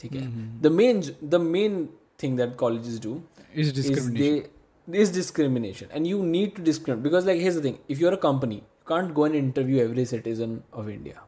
ठीक 0.00 0.12
है 0.12 0.26
the 0.62 0.72
main 0.72 1.02
the 1.24 1.40
main 1.46 1.88
thing 2.22 2.36
that 2.38 2.54
colleges 2.56 3.00
do 3.02 3.20
is 3.54 3.68
is 3.68 3.74
discrimination 3.74 4.50
they 4.88 5.02
is 5.02 5.10
discrimination 5.14 5.90
and 5.96 6.08
you 6.10 6.22
need 6.28 6.54
to 6.54 6.62
discriminate 6.68 7.02
because 7.02 7.26
like 7.30 7.40
here's 7.40 7.58
the 7.58 7.62
thing 7.66 7.76
if 7.88 8.00
you're 8.02 8.14
a 8.14 8.22
company 8.24 8.56
you 8.56 8.75
can't 8.87 9.13
go 9.13 9.25
and 9.25 9.35
interview 9.35 9.83
every 9.83 10.05
citizen 10.05 10.63
of 10.73 10.89
India. 10.89 11.21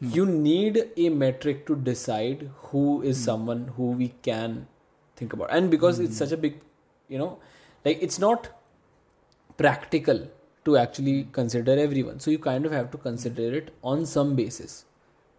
Hmm. 0.00 0.10
You 0.10 0.26
need 0.26 0.90
a 0.96 1.08
metric 1.08 1.66
to 1.66 1.76
decide 1.76 2.50
who 2.68 3.02
is 3.02 3.18
hmm. 3.18 3.24
someone 3.24 3.66
who 3.76 3.90
we 3.92 4.08
can 4.22 4.66
think 5.16 5.32
about. 5.32 5.50
And 5.50 5.70
because 5.70 5.98
hmm. 5.98 6.04
it's 6.04 6.16
such 6.16 6.32
a 6.32 6.36
big, 6.36 6.60
you 7.08 7.18
know, 7.18 7.38
like 7.84 7.98
it's 8.00 8.18
not 8.18 8.48
practical 9.56 10.26
to 10.64 10.76
actually 10.76 11.28
consider 11.32 11.78
everyone. 11.78 12.20
So 12.20 12.30
you 12.30 12.38
kind 12.38 12.66
of 12.66 12.72
have 12.72 12.90
to 12.92 12.98
consider 12.98 13.54
it 13.54 13.72
on 13.82 14.06
some 14.06 14.34
basis. 14.34 14.84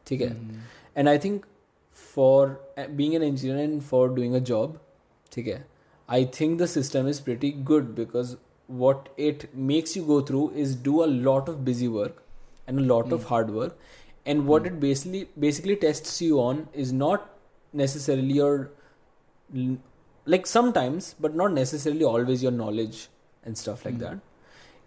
Okay? 0.03 0.29
Hmm. 0.29 0.57
And 0.95 1.09
I 1.09 1.17
think 1.17 1.45
for 1.91 2.59
eh, 2.77 2.87
being 2.87 3.15
an 3.15 3.23
engineer 3.23 3.63
and 3.63 3.83
for 3.83 4.09
doing 4.09 4.35
a 4.35 4.39
job, 4.39 4.79
okay, 5.37 5.61
I 6.07 6.23
think 6.23 6.59
the 6.59 6.67
system 6.67 7.07
is 7.07 7.19
pretty 7.19 7.51
good 7.51 7.95
because 7.95 8.37
what 8.67 9.09
it 9.17 9.53
makes 9.55 9.95
you 9.95 10.03
go 10.03 10.21
through 10.21 10.51
is 10.51 10.75
do 10.75 11.03
a 11.03 11.05
lot 11.05 11.47
of 11.47 11.63
busy 11.63 11.87
work 11.87 12.23
and 12.67 12.79
a 12.79 12.81
lot 12.81 13.05
mm. 13.05 13.11
of 13.11 13.25
hard 13.25 13.49
work. 13.51 13.77
And 14.25 14.47
what 14.47 14.63
mm. 14.63 14.67
it 14.67 14.79
basically 14.79 15.27
basically 15.39 15.75
tests 15.75 16.21
you 16.21 16.39
on 16.39 16.67
is 16.73 16.91
not 16.91 17.29
necessarily 17.73 18.33
your 18.33 18.71
like 20.25 20.47
sometimes 20.47 21.13
but 21.19 21.35
not 21.35 21.51
necessarily 21.53 22.03
always 22.03 22.41
your 22.41 22.51
knowledge 22.51 23.09
and 23.43 23.57
stuff 23.57 23.85
like 23.85 23.95
mm. 23.95 23.99
that. 23.99 24.19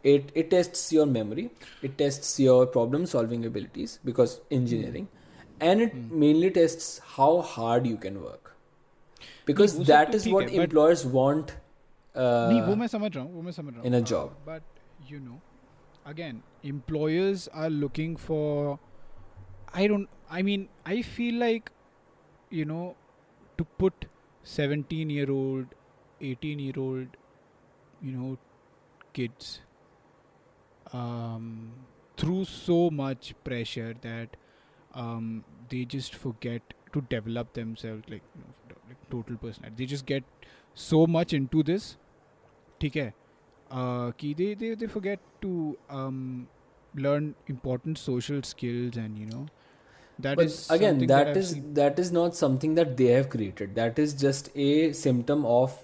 It 0.03 0.33
it 0.35 0.51
tests 0.51 0.93
your 0.93 1.07
memory. 1.07 1.51
It 1.83 1.99
tests 1.99 2.39
your 2.41 2.67
problem 2.67 3.07
solving 3.07 3.45
abilities 3.45 3.99
because 4.05 4.41
engineering. 4.51 5.09
And 5.61 5.81
it 5.81 5.95
mainly 5.95 6.51
tests 6.51 7.01
how 7.17 7.41
hard 7.41 7.87
you 7.87 7.97
can 7.97 8.23
work. 8.23 8.55
Because 9.45 9.85
that 9.87 10.15
is 10.15 10.29
what 10.29 10.51
employers 10.51 11.05
want 11.05 11.57
नहीं 12.18 12.62
वो 12.62 12.72
uh, 12.74 12.78
मैं 12.80 12.88
समझ 12.88 13.16
रहा 13.16 13.24
हूँ 13.26 13.34
वो 13.36 13.42
मैं 13.42 13.52
समझ 13.52 13.74
रहा 13.74 13.82
हूँ 13.82 13.92
in 13.92 14.00
a 14.00 14.06
job. 14.12 14.34
But 14.48 15.12
you 15.12 15.20
know 15.20 15.40
again 16.08 16.42
employers 16.72 17.48
are 17.64 17.70
looking 17.70 18.16
for 18.26 18.80
I 19.82 19.88
don't 19.92 20.08
I 20.40 20.44
mean 20.50 20.68
I 20.86 21.02
feel 21.16 21.40
like 21.44 21.72
you 22.60 22.66
know 22.72 22.84
to 23.58 23.66
put 23.84 24.06
17 24.44 25.10
year 25.10 25.32
old 25.32 25.76
18 26.22 26.60
year 26.60 26.80
old 26.86 27.18
you 28.02 28.14
know 28.18 28.38
kids 29.14 29.50
um, 30.92 31.72
through 32.18 32.46
so 32.46 32.90
much 32.90 33.34
pressure 33.44 33.94
that 34.02 34.38
um, 34.94 35.44
they 35.70 35.86
just 35.86 36.16
forget 36.16 36.62
to 36.94 37.02
develop 37.10 37.54
themselves 37.54 38.04
like, 38.10 38.22
you 38.36 38.42
know, 38.42 38.76
like 38.88 39.10
total 39.10 39.38
personality 39.38 39.76
they 39.84 39.86
just 39.86 40.06
get 40.06 40.24
so 40.76 41.06
much 41.08 41.34
into 41.34 41.64
this 41.64 41.98
ठीक 42.82 42.96
है 42.98 43.14
uh, 43.72 44.12
कि 44.20 44.36
they, 44.36 44.54
they 44.62 44.76
they 44.76 44.88
forget 44.88 45.20
to 45.42 45.78
um, 45.90 46.48
learn 46.96 47.34
important 47.48 47.98
social 47.98 48.42
skills 48.44 48.98
and 48.98 49.18
you 49.18 49.26
know 49.26 49.46
that 50.20 50.38
but 50.38 50.46
is 50.46 50.70
again 50.70 50.94
something 50.96 51.08
that 51.08 51.28
I've 51.28 51.38
is 51.38 51.50
seen. 51.52 51.74
that 51.74 52.00
is 52.00 52.12
not 52.12 52.36
something 52.36 52.76
that 52.76 52.96
they 52.98 53.08
have 53.08 53.30
created 53.30 53.76
that 53.76 54.00
is 54.00 54.14
just 54.14 54.50
a 54.56 54.94
symptom 54.94 55.46
of 55.46 55.78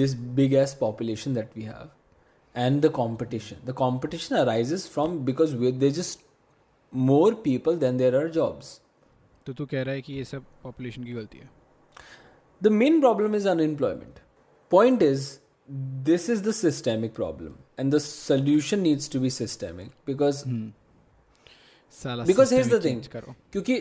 this 0.00 0.14
big 0.14 0.54
ass 0.54 0.74
population 0.74 1.34
that 1.34 1.54
we 1.54 1.64
have 1.64 1.90
and 2.54 2.82
the 2.82 2.90
competition 2.90 3.58
the 3.64 3.72
competition 3.72 4.36
arises 4.36 4.86
from 4.86 5.18
because 5.24 5.54
we 5.54 5.70
there's 5.70 5.96
just 5.96 6.24
more 6.92 7.34
people 7.34 7.76
than 7.76 7.96
there 8.04 8.14
are 8.22 8.28
jobs 8.28 8.78
तो 9.46 9.52
तू 9.58 9.66
कह 9.66 9.82
रहा 9.82 9.94
है 9.94 10.02
कि 10.02 10.14
ये 10.14 10.24
सब 10.24 10.44
population 10.62 11.04
की 11.04 11.12
गलती 11.12 11.38
है 11.38 11.48
the 12.66 12.70
main 12.80 12.98
problem 13.04 13.36
is 13.38 13.46
unemployment 13.52 14.18
point 14.74 15.02
is 15.02 15.28
this 15.69 16.29
is 16.29 16.41
the 16.41 16.53
systemic 16.53 17.13
problem 17.13 17.53
and 17.77 17.91
the 17.91 17.99
solution 17.99 18.83
needs 18.83 19.07
to 19.07 19.19
be 19.19 19.29
systemic 19.29 19.89
because। 20.05 20.43
साला 21.91 22.25
Because 22.25 22.51
here's 22.51 22.69
the 22.69 22.81
thing. 22.81 23.07
क्योंकि 23.51 23.77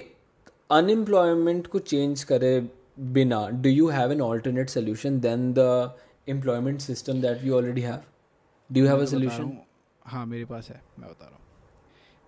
अनएम्प्लॉयमेंट 0.70 1.66
को 1.66 1.78
चेंज 1.78 2.24
करे 2.24 2.68
बिना 3.00 3.48
do 3.48 3.70
you 3.70 3.88
have 3.88 4.12
an 4.12 4.20
alternate 4.20 4.70
solution 4.70 5.20
then 5.20 5.52
the 5.52 5.58
employment 6.28 6.80
system 6.80 7.20
that 7.20 7.42
we 7.42 7.50
already 7.50 7.80
have 7.80 8.00
do 8.72 8.80
you 8.80 8.86
have 8.86 9.02
a 9.02 9.04
solution 9.04 9.42
हूँ, 9.42 9.66
हाँ 10.06 10.26
मेरे 10.26 10.44
पास 10.44 10.68
है 10.68 10.82
मैं 10.98 11.10
बता 11.10 11.26
रहा 11.26 11.34
हूँ 11.34 11.42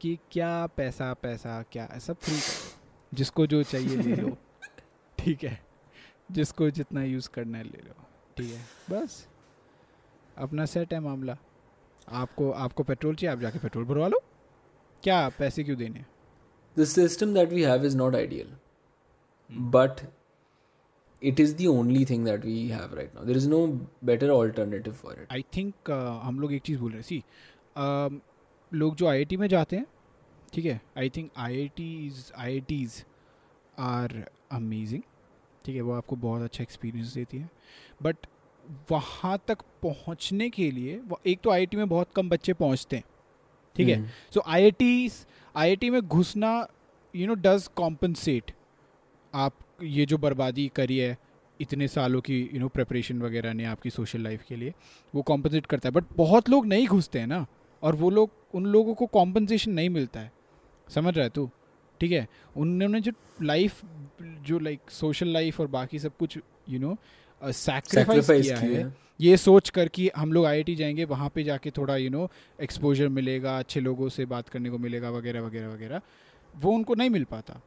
कि 0.00 0.18
क्या 0.32 0.66
पैसा 0.66 1.14
पैसा 1.14 1.62
क्या 1.72 1.98
सब 1.98 2.16
फ्री 2.16 2.36
करो 2.36 2.72
जिसको 3.14 3.46
जो 3.46 3.62
चाहिए 3.62 3.96
ले 3.96 4.16
लो। 4.16 4.36
ठीक 5.18 5.44
है? 5.44 5.60
जिसको 6.32 6.70
जितना 6.70 7.02
यूज़ 7.02 7.28
करना 7.28 7.58
है 7.58 7.64
ले 7.64 7.82
लो। 7.86 7.94
ठीक 8.36 8.50
है? 8.50 8.60
बस। 8.90 9.26
अपना 10.38 10.64
सेट 10.66 10.92
है 10.94 11.00
मामला। 11.00 11.36
आपको 12.08 12.50
आपको 12.52 12.82
पेट्रोल 12.82 13.14
चाहिए 13.14 13.32
आप 13.32 13.40
जाके 13.40 13.58
पेट्रोल 13.58 13.84
भरवा 13.84 14.08
लो। 14.08 14.22
क्या 15.02 15.28
पैसे 15.38 15.64
क्यों 15.64 15.78
देने 15.78 16.04
the 16.76 16.84
system 16.86 17.34
that 17.34 17.52
we 17.52 17.62
have 17.62 17.84
is 17.86 17.96
not 17.96 18.14
ideal. 18.16 18.56
But 19.50 20.06
it 21.22 21.40
is 21.42 21.52
the 21.58 21.66
only 21.68 22.00
thing 22.08 22.24
that 22.24 22.42
we 22.46 22.54
have 22.70 22.90
right 22.96 23.14
now. 23.14 23.22
There 23.28 23.38
is 23.40 23.46
no 23.50 23.58
better 24.08 24.26
alternative 24.32 24.96
for 24.96 25.12
it. 25.12 25.30
I 25.32 25.44
think 25.56 25.90
हम 26.22 26.40
लोग 26.40 26.52
एक 26.52 26.62
चीज़ 26.62 26.80
बोल 26.80 26.92
रहे 26.92 27.02
सी 27.02 27.22
लोग 28.72 28.96
जो 28.96 29.06
आईआईटी 29.06 29.36
में 29.36 29.46
जाते 29.48 29.76
हैं 29.76 29.86
ठीक 30.52 30.64
है? 30.64 30.80
I 30.98 31.10
think 31.16 31.30
IITs 31.36 32.30
IITs 32.36 33.04
are 33.78 34.24
amazing 34.52 35.02
ठीक 35.64 35.76
है? 35.76 35.82
वो 35.82 35.92
आपको 35.92 36.16
बहुत 36.16 36.42
अच्छा 36.42 36.62
एक्सपीरियंस 36.62 37.14
देती 37.14 37.38
है। 37.38 37.50
बट 38.02 38.26
वहाँ 38.90 39.38
तक 39.48 39.58
पहुँचने 39.82 40.50
के 40.50 40.70
लिए 40.70 41.00
एक 41.26 41.40
तो 41.40 41.50
आईआईटी 41.50 41.76
में 41.76 41.88
बहुत 41.88 42.12
कम 42.16 42.28
बच्चे 42.28 42.52
पहुँचते 42.52 42.96
हैं 42.96 43.04
ठीक 43.76 43.88
है. 43.88 44.12
सो 44.34 44.42
आई 44.46 44.70
आई 45.56 45.90
में 45.90 46.00
घुसना 46.00 46.66
यू 47.14 47.26
नो 47.26 47.34
डज 47.34 47.66
कॉम्पनसेट 47.76 48.50
आप 49.34 49.54
ये 49.82 50.06
जो 50.06 50.18
बर्बादी 50.18 50.70
करी 50.76 50.98
है 50.98 51.16
इतने 51.60 51.88
सालों 51.88 52.20
की 52.20 52.38
यू 52.54 52.60
नो 52.60 52.68
प्रिपरेशन 52.68 53.22
वगैरह 53.22 53.52
ने 53.52 53.64
आपकी 53.64 53.90
सोशल 53.90 54.20
लाइफ 54.20 54.42
के 54.48 54.56
लिए 54.56 54.72
वो 55.14 55.22
कॉम्पनसेट 55.22 55.66
करता 55.66 55.88
है. 55.88 55.92
बट 55.92 56.04
बहुत 56.16 56.48
लोग 56.48 56.66
नहीं 56.66 56.86
घुसते 56.86 57.18
हैं 57.18 57.26
ना 57.26 57.46
और 57.82 57.96
वो 57.96 58.10
लोग 58.10 58.30
उन 58.54 58.66
लोगों 58.66 58.94
को 58.94 59.06
कॉम्पनसेशन 59.06 59.72
नहीं 59.72 59.90
मिलता 59.90 60.20
है. 60.20 60.32
समझ 60.88 61.14
रहा 61.16 61.24
है 61.24 61.30
तू? 61.30 61.50
ठीक 62.00 62.12
है? 62.12 62.28
उन्होंने 62.56 63.00
जो 63.00 63.12
लाइफ 63.42 63.80
जो 64.22 64.58
लाइक 64.58 64.90
सोशल 64.90 65.28
लाइफ 65.28 65.60
और 65.60 65.66
बाकी 65.66 65.98
सब 65.98 66.16
कुछ 66.16 66.38
यू 66.68 66.78
नो 66.78 66.96
सैक्रिफाइस 67.42 68.26
किया 68.30 68.60
किया 68.60 68.86
है। 68.86 68.96
ये 69.20 69.36
सोच 69.36 69.70
कर 69.70 69.88
कि 69.88 70.10
हम 70.16 70.32
लोग 70.32 70.46
आई 70.46 70.74
जाएँगे 70.74 71.04
वहाँ 71.04 71.28
पे 71.34 71.42
जाके 71.42 71.70
थोड़ा 71.70 71.96
यू 71.96 72.10
नो 72.10 72.30
एक्सपोजर 72.62 73.08
मिलेगा 73.08 73.58
अच्छे 73.58 73.80
लोगों 73.80 74.08
से 74.08 74.24
बात 74.24 74.48
करने 74.48 74.70
को 74.70 74.78
मिलेगा 74.78 75.10
वगैरह 75.10 75.40
वगैरह 75.40 75.68
वगैरह। 75.68 76.00
वो 76.56 76.72
उनको 76.72 76.94
नहीं 76.94 77.10
मिल 77.10 77.24
पाता। 77.24 77.60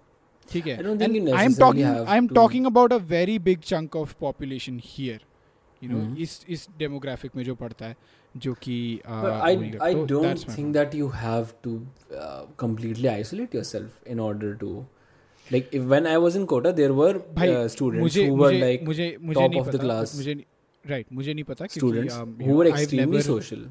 ठीक 0.52 0.68
है। 0.68 0.78
I 1.36 1.46
am 1.46 1.54
talking 1.54 1.86
I 1.86 2.18
am 2.18 2.28
talking 2.28 2.66
about 2.66 2.94
a 2.94 2.98
very 2.98 3.40
big 3.40 3.60
chunk 3.60 3.96
of 3.96 4.16
population 4.20 4.82
here 4.84 5.22
you 5.84 5.90
know. 5.90 6.16
इस 6.16 6.46
इस 6.50 6.68
डेमोग्राफिक 6.80 7.32
में 7.36 7.44
जो 7.44 7.56
पड़ता 7.56 7.86
है 7.86 7.96
जो 8.38 8.54
कि 8.54 9.00
uh, 9.06 9.12
But 9.12 9.32
I, 9.32 9.58
वही 9.58 9.72
I 9.72 9.94
तो 9.94 10.06
don't 10.06 10.26
that's 10.26 10.48
my 10.48 10.56
think 10.56 10.74
that 10.76 10.92
you 10.94 11.08
have 11.12 11.48
like 15.52 15.76
when 15.94 16.08
i 16.08 16.18
was 16.18 16.40
in 16.40 16.48
Kota 16.54 16.72
there 16.80 16.94
were 16.94 17.14
uh, 17.16 17.68
students 17.68 18.04
मुझे, 18.04 18.26
who 18.28 18.34
were 18.34 18.52
मुझे, 18.52 18.62
like 18.64 18.86
मुझे, 18.86 19.10
मुझे 19.22 19.42
top 19.42 19.60
of 19.62 19.72
the 19.76 19.84
class 19.86 20.16
मुझे 20.16 20.36
right 20.86 21.14
मुझे 21.14 21.34
नहीं 21.34 21.46
पता 21.46 21.70
students 21.78 22.18
um, 22.18 22.36
who 22.40 22.50
know, 22.50 22.58
were 22.60 22.68
extremely 22.74 23.18
never, 23.18 23.28
social 23.30 23.68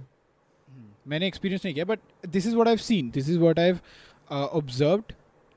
मैंने 1.06 1.26
experience 1.26 1.64
नहीं 1.64 1.74
किया 1.74 1.84
but 1.84 1.98
this 2.28 2.46
is 2.46 2.54
what 2.54 2.68
I 2.68 2.72
have 2.72 2.82
seen 2.84 3.10
this 3.10 3.28
is 3.30 3.36
what 3.38 3.58
I 3.58 3.66
have 3.66 3.78
observed 4.58 5.12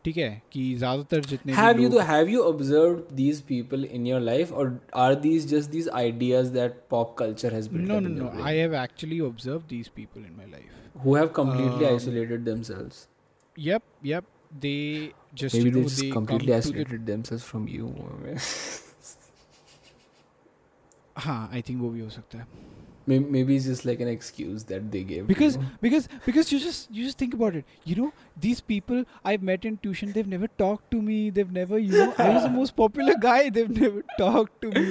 ठीक 0.06 0.18
है 0.18 0.42
कि 0.52 0.64
ज्यादातर 0.80 1.26
जितने 1.30 1.54
have 1.54 1.80
you 1.82 2.00
have 2.10 2.30
you 2.30 2.42
observe 2.44 2.94
these 3.16 3.42
people 3.50 3.84
in 3.86 4.08
your 4.08 4.22
life 4.22 4.52
और 4.54 4.78
are 5.06 5.16
these 5.26 5.48
just 5.48 5.70
these 5.72 5.90
ideas 6.02 6.48
that 6.58 6.82
pop 6.92 7.16
culture 7.20 7.54
has 7.54 7.68
built 7.74 7.88
no 7.88 8.00
no 8.00 8.10
no 8.10 8.32
I 8.44 8.58
have 8.58 8.76
actually 8.84 9.20
observe 9.30 9.64
these 9.70 9.88
people 9.96 10.22
in 10.22 10.34
my 10.38 10.48
life 10.52 11.04
who 11.06 11.16
have 11.16 11.28
completely 11.36 11.86
isolated 11.86 12.46
themselves 12.46 13.08
yup 13.56 13.82
yup 14.06 14.26
they 14.60 15.14
just 15.35 15.55
maybe 15.55 15.69
you 15.69 15.75
they 15.75 15.81
know 15.81 15.89
just 15.89 16.01
they 16.03 16.11
completely 16.11 16.53
come 16.53 16.63
to 16.63 16.71
the 16.73 16.79
isolated 16.83 17.07
themselves 17.13 17.45
from 17.53 17.69
you 17.77 17.93
हाँ 21.25 21.49
I 21.55 21.63
think 21.69 21.81
वो 21.81 21.89
भी 21.91 22.01
हो 22.01 22.09
सकता 22.11 22.39
है 22.39 22.47
maybe, 23.11 23.27
maybe 23.35 23.57
it's 23.59 23.67
just 23.71 23.85
like 23.89 24.01
an 24.05 24.09
excuse 24.13 24.63
that 24.71 24.87
they 24.95 25.01
gave 25.11 25.21
to 25.27 25.29
because 25.33 25.57
you. 25.59 25.67
because 25.83 26.07
because 26.25 26.49
you 26.53 26.57
just 26.63 26.89
you 26.97 27.05
just 27.09 27.19
think 27.23 27.35
about 27.39 27.59
it 27.61 27.69
you 27.91 27.95
know 27.99 28.09
these 28.47 28.63
people 28.73 29.05
i've 29.33 29.45
met 29.51 29.69
in 29.71 29.77
tuition 29.85 30.11
they've 30.17 30.33
never 30.33 30.49
talked 30.63 30.89
to 30.95 31.03
me 31.11 31.19
they've 31.37 31.53
never 31.59 31.79
you 31.85 31.93
know 31.93 32.09
i 32.25 32.27
was 32.37 32.43
the 32.49 32.51
most 32.57 32.75
popular 32.81 33.15
guy 33.27 33.37
they've 33.59 33.71
never 33.77 34.03
talked 34.23 34.59
to 34.65 34.73
me 34.79 34.83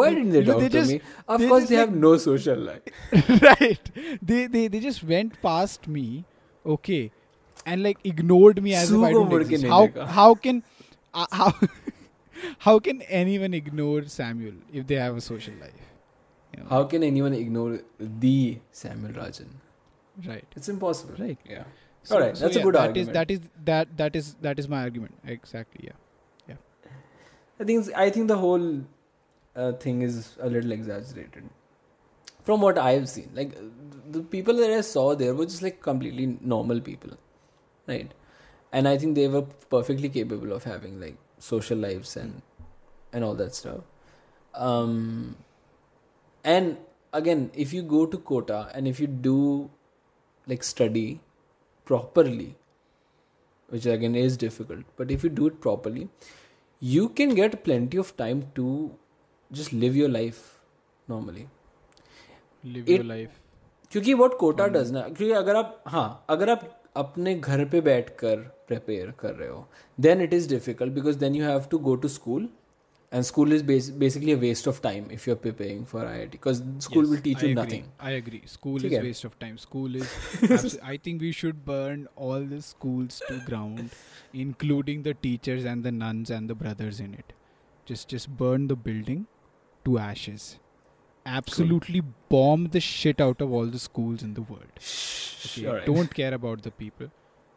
why 0.00 0.10
didn't 0.18 0.36
they 0.36 0.42
you 0.42 0.50
know, 0.50 0.52
talk 0.52 0.60
they 0.64 0.68
to 0.68 0.76
just- 0.76 0.92
me 0.92 1.00
of 1.36 1.40
they 1.44 1.48
course 1.54 1.62
just 1.64 1.72
they 1.72 1.78
like- 1.80 1.88
have 1.88 1.96
no 2.04 2.12
social 2.26 2.62
life 2.68 3.42
right 3.48 3.90
they, 4.32 4.46
they 4.58 4.66
they 4.76 4.84
just 4.88 5.02
went 5.14 5.40
past 5.48 5.88
me 5.98 6.06
okay 6.76 7.00
and 7.73 7.83
like 7.83 7.99
ignored 8.11 8.63
me 8.63 8.73
as 8.73 8.89
Super 8.89 9.03
if 9.03 9.09
I 9.09 9.11
don't 9.13 9.41
exist. 9.41 9.67
How 9.75 9.83
how 10.17 10.27
can 10.45 10.63
uh, 11.13 11.27
how 11.31 11.53
how 12.67 12.79
can 12.87 13.01
anyone 13.23 13.53
ignore 13.59 14.03
Samuel 14.13 14.53
if 14.81 14.87
they 14.87 14.99
have 15.03 15.17
a 15.21 15.25
social 15.29 15.53
life? 15.65 15.87
You 16.55 16.63
know? 16.63 16.69
How 16.69 16.83
can 16.93 17.03
anyone 17.09 17.33
ignore 17.33 17.79
the 17.99 18.59
Samuel 18.71 19.13
Rajan? 19.21 19.51
Right. 20.25 20.55
It's 20.55 20.69
impossible. 20.69 21.15
Right. 21.25 21.37
Yeah. 21.55 21.65
So, 22.03 22.15
All 22.15 22.21
right. 22.21 22.37
So 22.37 22.45
that's 22.45 22.55
yeah, 22.55 22.61
a 22.61 22.65
good 22.65 22.75
that 22.75 22.87
argument. 22.87 23.09
Is, 23.09 23.13
that 23.13 23.31
is 23.31 23.41
that 23.71 23.97
that 23.97 24.15
is 24.21 24.33
that 24.47 24.63
is 24.65 24.69
my 24.75 24.81
argument 24.81 25.29
exactly. 25.37 25.91
Yeah. 25.91 26.53
Yeah. 26.53 26.91
I 27.59 27.69
think 27.71 27.93
I 28.05 28.09
think 28.09 28.33
the 28.35 28.41
whole 28.45 28.81
uh, 29.55 29.71
thing 29.85 30.01
is 30.09 30.35
a 30.39 30.49
little 30.49 30.71
exaggerated 30.71 31.49
from 32.43 32.61
what 32.61 32.77
I've 32.87 33.07
seen. 33.09 33.31
Like 33.43 33.55
the 34.17 34.21
people 34.35 34.65
that 34.65 34.75
I 34.81 34.81
saw 34.89 35.07
there 35.21 35.33
were 35.35 35.45
just 35.53 35.61
like 35.69 35.81
completely 35.81 36.37
normal 36.41 36.85
people 36.91 37.17
right? 37.86 38.12
And 38.72 38.88
I 38.88 38.96
think 38.98 39.14
they 39.16 39.28
were 39.28 39.42
perfectly 39.76 40.08
capable 40.08 40.52
of 40.52 40.64
having 40.64 41.00
like 41.00 41.16
social 41.38 41.78
lives 41.78 42.16
and 42.16 42.42
and 43.12 43.24
all 43.24 43.34
that 43.34 43.54
stuff. 43.54 43.80
Um, 44.54 45.36
and 46.44 46.76
again, 47.12 47.50
if 47.54 47.72
you 47.72 47.82
go 47.82 48.06
to 48.06 48.18
Kota 48.18 48.70
and 48.74 48.88
if 48.88 49.00
you 49.00 49.06
do 49.06 49.70
like 50.46 50.64
study 50.64 51.20
properly, 51.84 52.54
which 53.68 53.86
again 53.86 54.14
is 54.14 54.36
difficult, 54.36 54.84
but 54.96 55.10
if 55.10 55.22
you 55.24 55.30
do 55.30 55.46
it 55.46 55.60
properly, 55.60 56.08
you 56.80 57.08
can 57.10 57.34
get 57.34 57.62
plenty 57.64 57.96
of 57.98 58.16
time 58.16 58.46
to 58.54 58.68
just 59.52 59.72
live 59.72 59.94
your 59.94 60.08
life 60.08 60.40
normally 61.08 61.48
live 62.64 62.88
It- 62.88 62.96
your 62.96 63.04
life 63.04 63.38
क्योंकि 63.92 64.14
what 64.18 64.36
Kota 64.40 64.64
Hmm. 64.66 64.74
Does 64.74 64.90
ना 64.92 65.00
क्योंकि 65.08 65.30
अगर 65.40 65.56
आप 65.56 65.82
हाँ 65.88 66.24
अगर 66.30 66.50
आप 66.50 66.62
अपने 67.03 67.35
घर 67.35 67.65
पे 67.71 67.81
बैठ 67.81 68.09
कर 68.19 68.35
प्रिपेयर 68.67 69.11
कर 69.19 69.33
रहे 69.33 69.49
हो 69.49 69.67
then 69.97 70.21
it 70.21 70.33
is 70.33 70.49
difficult 70.49 70.93
because 70.93 71.17
then 71.19 71.35
you 71.35 71.43
have 71.45 71.65
to 71.71 71.77
go 71.89 71.95
to 71.95 72.07
school 72.21 72.47
and 73.11 73.23
school 73.23 73.53
is 73.53 73.63
basically 73.99 74.31
a 74.31 74.35
waste 74.37 74.67
of 74.67 74.81
time 74.83 75.11
if 75.11 75.29
you 75.29 75.35
are 75.35 75.39
preparing 75.41 75.85
for 75.91 76.05
I 76.05 76.19
I 76.19 76.25
T 76.25 76.37
because 76.37 76.61
school 76.87 77.03
Yes, 77.03 77.11
will 77.11 77.21
teach 77.21 77.37
I 77.37 77.43
you 77.43 77.49
agree. 77.49 77.65
Nothing 77.65 77.83
I 78.09 78.13
agree. 78.21 78.41
School 78.55 78.81
ठीक 78.81 78.91
is 78.91 78.97
है? 78.97 79.03
waste 79.05 79.27
of 79.29 79.37
time. 79.43 79.57
School 79.65 79.95
is. 80.01 80.13
abs- 80.57 80.77
I 80.93 80.97
think 81.07 81.25
we 81.27 81.31
should 81.39 81.63
burn 81.71 82.05
all 82.27 82.45
the 82.53 82.61
schools 82.69 83.21
to 83.29 83.39
ground, 83.49 83.97
including 84.45 85.03
the 85.09 85.15
teachers 85.25 85.67
and 85.73 85.89
the 85.89 85.95
nuns 86.03 86.33
and 86.39 86.53
the 86.53 86.59
brothers 86.63 87.01
in 87.07 87.17
it. 87.23 87.33
Just, 87.87 88.09
just 88.13 88.29
burn 88.41 88.67
the 88.71 88.75
building 88.87 89.25
to 89.85 89.97
ashes. 90.05 90.47
Absolutely 91.27 92.01
bomb 92.29 92.67
the 92.75 92.79
shit 92.79 93.21
out 93.21 93.41
of 93.41 93.51
all 93.51 93.65
the 93.65 93.79
schools 93.79 94.23
in 94.23 94.33
the 94.33 94.41
world. 94.41 94.83
Okay? 95.45 95.85
Don't 95.85 96.13
care 96.13 96.33
about 96.33 96.61
the 96.61 96.71
people. 96.71 97.11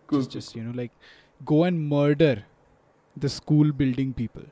Cool, 0.06 0.20
Just, 0.20 0.32
just 0.32 0.56
you 0.56 0.64
know, 0.64 0.72
like, 0.74 0.90
go 1.44 1.64
and 1.64 1.88
murder 1.88 2.44
the 3.16 3.28
school 3.28 3.72
building 3.72 4.12
people. 4.12 4.42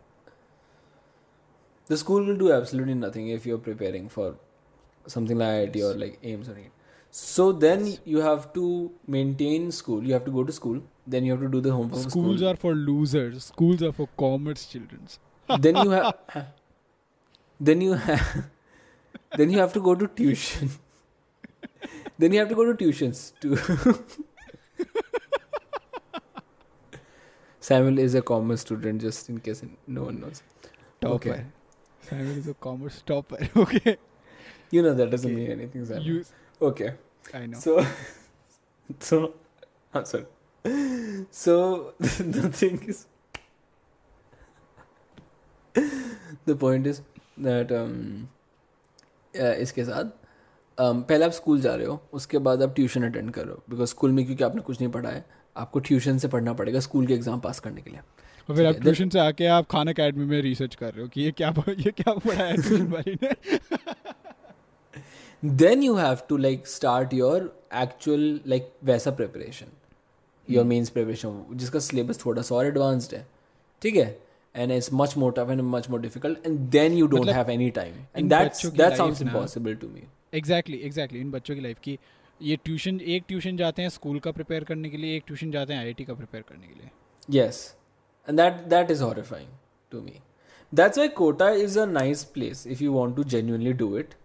The 1.86 1.96
school 1.96 2.24
will 2.24 2.36
do 2.36 2.52
absolutely 2.52 2.94
nothing 2.94 3.28
if 3.28 3.46
you're 3.46 3.58
preparing 3.58 4.08
for 4.08 4.36
something 5.06 5.38
like 5.38 5.72
IIT 5.72 5.82
or 5.82 5.94
like 5.98 6.20
AIIMS 6.22 6.48
or 6.48 6.52
anything. 6.52 6.72
So 7.10 7.52
then 7.52 7.96
you 8.04 8.20
have 8.20 8.52
to 8.52 8.92
maintain 9.06 9.72
school. 9.72 10.02
You 10.04 10.12
have 10.12 10.24
to 10.26 10.30
go 10.30 10.44
to 10.44 10.52
school. 10.52 10.82
Then 11.06 11.24
you 11.24 11.32
have 11.32 11.40
to 11.40 11.48
do 11.48 11.60
the 11.60 11.72
homework. 11.72 12.10
Schools 12.10 12.38
school. 12.40 12.48
are 12.48 12.56
for 12.56 12.74
losers. 12.74 13.46
Schools 13.46 13.82
are 13.82 13.92
for 13.92 14.08
commerce 14.18 14.66
children. 14.66 15.08
then 15.58 15.76
you 15.76 15.90
have. 15.90 16.14
Then 17.60 17.80
you 17.80 17.94
have. 17.94 18.50
Then 19.36 19.50
you 19.50 19.58
have 19.58 19.72
to 19.74 19.80
go 19.80 19.94
to 19.94 20.06
tuition. 20.08 20.70
then 22.18 22.32
you 22.32 22.38
have 22.40 22.48
to 22.48 22.54
go 22.54 22.64
to 22.72 22.74
tuitions 22.84 23.32
to. 23.40 23.56
Samuel 27.60 27.98
is 27.98 28.14
a 28.14 28.22
commerce 28.22 28.62
student, 28.62 29.00
just 29.02 29.28
in 29.28 29.40
case 29.40 29.62
no 29.86 30.04
one 30.04 30.20
knows. 30.20 30.42
Topper. 31.00 31.14
Okay. 31.14 31.44
Samuel 32.02 32.38
is 32.38 32.48
a 32.48 32.54
commerce 32.54 33.02
topper. 33.04 33.36
okay. 33.56 33.98
You 34.70 34.82
know 34.82 34.94
that 34.94 35.10
doesn't 35.10 35.30
Okay. 35.30 35.40
mean 35.40 35.50
anything, 35.50 35.84
Samuel. 35.84 36.04
You, 36.06 36.24
Okay. 36.62 36.94
I 37.34 37.46
know. 37.46 37.58
So, 37.58 37.84
so, 39.00 39.34
I'm 39.92 40.04
sorry. 40.04 40.24
So 41.30 41.94
the 41.98 42.48
thing 42.52 42.82
is, 42.88 43.06
the 46.46 46.56
point 46.56 46.86
is 46.86 47.02
that 47.36 47.70
um, 47.72 48.28
इसके 49.36 49.84
साथ। 49.84 50.04
पहले 50.78 51.24
आप 51.24 51.30
school 51.30 51.60
जा 51.60 51.74
रहे 51.74 51.86
हो 51.86 52.02
उसके 52.12 52.38
बाद 52.38 52.62
आप 52.62 52.74
ट्यूशन 52.74 53.02
अटेंड 53.02 53.30
कर 53.30 53.44
रहे 53.44 53.52
हो 53.52 53.62
बिकॉज़ 53.70 53.88
स्कूल 53.88 54.12
में 54.12 54.26
क्योंकि 54.26 54.44
आपने 54.44 54.60
कुछ 54.60 54.80
नहीं 54.80 54.92
पढ़ा 54.92 55.10
है 55.10 55.24
आपको 55.56 55.80
ट्यूशन 55.80 56.18
से 56.18 56.28
पढ़ना 56.28 56.52
पड़ेगा 56.52 56.80
स्कूल 56.80 57.06
के 57.06 57.14
एग्ज़ाम 57.14 57.40
पास 57.40 57.60
करने 57.60 57.80
के 57.80 57.90
लिए। 57.90 58.00
और 58.50 58.56
फिर 58.56 58.66
आप 58.66 58.74
ट्यूशन 58.74 59.08
से 59.08 59.18
आके 59.18 59.46
आप 59.46 59.66
खान 59.70 59.88
अकेडमी 59.88 60.24
में 60.24 60.42
रिसर्च 60.42 60.74
कर 60.74 60.92
रहे 60.92 61.02
हो 61.02 61.08
कि 61.08 61.20
ये 61.20 61.30
क्या 61.30 61.54
ये 61.70 61.90
क्या 61.90 62.14
पढ़ाया 62.14 62.54
ट्यूशन 62.54 62.86
वाली 62.86 63.18
ने? 63.22 63.34
Then 65.42 65.82
you 65.82 65.96
have 65.96 66.28
to 66.28 66.38
like 66.44 66.66
start 66.66 67.12
your 67.14 67.42
actual 67.80 68.48
like 68.48 68.64
वैसा 68.84 69.16
preparation 69.16 69.68
योर 70.50 70.64
means 70.64 70.94
preparation 70.94 71.34
जिसका 71.52 71.78
सिलेबस 71.78 72.26
थोड़ा 72.26 72.42
सा 72.42 72.54
और 72.54 72.66
एडवांस्ड 72.66 73.14
है। 73.14 73.26
ठीक 73.82 73.96
है? 73.96 74.18
and 74.57 74.73
it's 74.77 74.89
much 75.01 75.13
more 75.21 75.31
tough 75.37 75.51
and 75.53 75.63
much 75.75 75.87
more 75.93 75.99
difficult 76.01 76.47
and 76.49 76.65
then 76.77 76.97
you 76.97 77.05
don't 77.13 77.21
मतलब 77.21 77.35
have 77.35 77.53
any 77.53 77.69
time 77.77 77.93
in 77.93 78.23
and 78.23 78.33
that's 78.33 78.59
बच्चों 78.59 78.71
की 78.71 78.77
that 78.81 78.91
life 78.91 78.99
sounds 79.03 79.21
ना- 79.21 79.31
impossible 79.33 79.79
to 79.85 79.89
me 79.93 80.03
exactly 80.33 80.77
exactly 80.89 81.19
इन 81.21 81.31
बच्चों 81.31 81.55
की 81.55 81.61
लाइफ 81.61 81.79
की 81.83 81.97
ये 82.41 82.55
ट्यूशन 82.65 82.99
एक 83.15 83.23
ट्यूशन 83.27 83.57
जाते 83.57 83.81
हैं 83.81 83.89
स्कूल 83.95 84.19
का 84.19 84.31
प्रिपेयर 84.37 84.63
करने 84.69 84.89
के 84.89 84.97
लिए 84.97 85.15
एक 85.15 85.23
ट्यूशन 85.27 85.51
जाते 85.51 85.73
हैं 85.73 85.79
आईआईटी 85.79 86.05
का 86.05 86.13
प्रिपेयर 86.21 86.43
करने 86.49 86.67
के 86.67 86.79
लिए 86.79 86.89
yes 87.39 87.59
and 88.27 88.41
that 88.41 88.63
that 88.73 88.91
is 88.95 89.01
horrifying 89.07 89.51
to 89.91 90.01
me 90.07 90.15
that's 90.73 91.01
why 91.01 91.07
Kota 91.19 91.49
is 91.65 91.77
a 91.83 91.85
nice 91.91 92.23
place 92.37 92.63
if 92.75 92.81
you 92.85 92.93
want 92.97 93.15
to 93.19 93.25
genuinely 93.35 93.73
do 93.83 93.87
it 94.01 94.15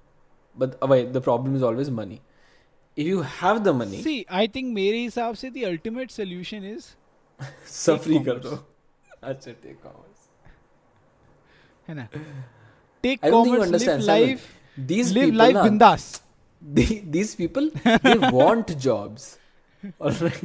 but 0.56 0.76
uh, 0.82 0.88
wait, 0.92 1.12
the 1.18 1.22
problem 1.28 1.58
is 1.60 1.66
always 1.70 1.90
money 1.98 2.20
if 2.96 3.10
you 3.12 3.22
have 3.40 3.62
the 3.68 3.74
money 3.82 4.02
C 4.04 4.24
I 4.40 4.48
think 4.54 4.72
मेरे 4.74 5.02
हिसाब 5.02 5.34
से 5.42 5.50
the 5.50 5.64
ultimate 5.66 6.10
solution 6.10 6.64
is 6.74 6.86
सब 7.68 7.92
take 7.92 8.02
free 8.04 8.18
कर 8.18 8.38
commerce. 8.38 8.50
दो 8.50 9.28
अच्छा 9.30 9.50
take 9.64 9.78
commerce 9.86 10.11
है 11.87 11.95
ना? 11.95 12.07
Take 13.03 13.19
I 13.19 13.29
don't 13.29 13.45
think 13.45 13.57
commerce 13.57 13.81
live 13.83 13.97
life 14.05 14.45
these 14.91 15.11
live 15.11 15.23
people 15.23 15.37
life 15.37 15.53
ना, 15.55 15.63
बिंदास 15.63 16.21
they, 16.61 16.85
these 17.15 17.33
people 17.35 17.65
they 17.85 18.17
want 18.39 18.69
jobs. 18.85 19.23
All 20.01 20.21
right 20.21 20.43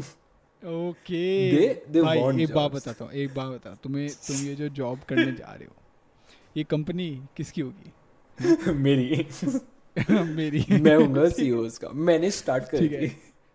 okay 0.62 1.20
They- 1.51 1.93
they 1.93 2.05
भाई 2.05 2.43
एक 2.43 2.55
बात 2.55 2.72
बताता 2.72 3.05
हूँ 3.05 3.12
एक 3.12 3.34
बात 3.34 3.53
बता 3.53 3.74
तुम्हें 3.82 4.09
तुम 4.26 4.36
ये 4.36 4.55
जो 4.55 4.68
जॉब 4.78 5.01
करने 5.09 5.32
जा 5.32 5.53
रहे 5.55 5.64
हो 5.64 5.74
ये 6.57 6.64
कंपनी 6.64 7.11
किसकी 7.36 7.61
होगी? 7.61 7.93
मेरी। 8.72 9.26
मेरी। 10.34 10.64
मैं 10.70 10.97
हूँगा 10.97 11.28
सीईओ 11.28 11.61
उसका 11.66 11.89
मैंने 12.09 12.30
स्टार्ट 12.30 12.64
ठीक 12.70 12.91
करी। 12.93 13.11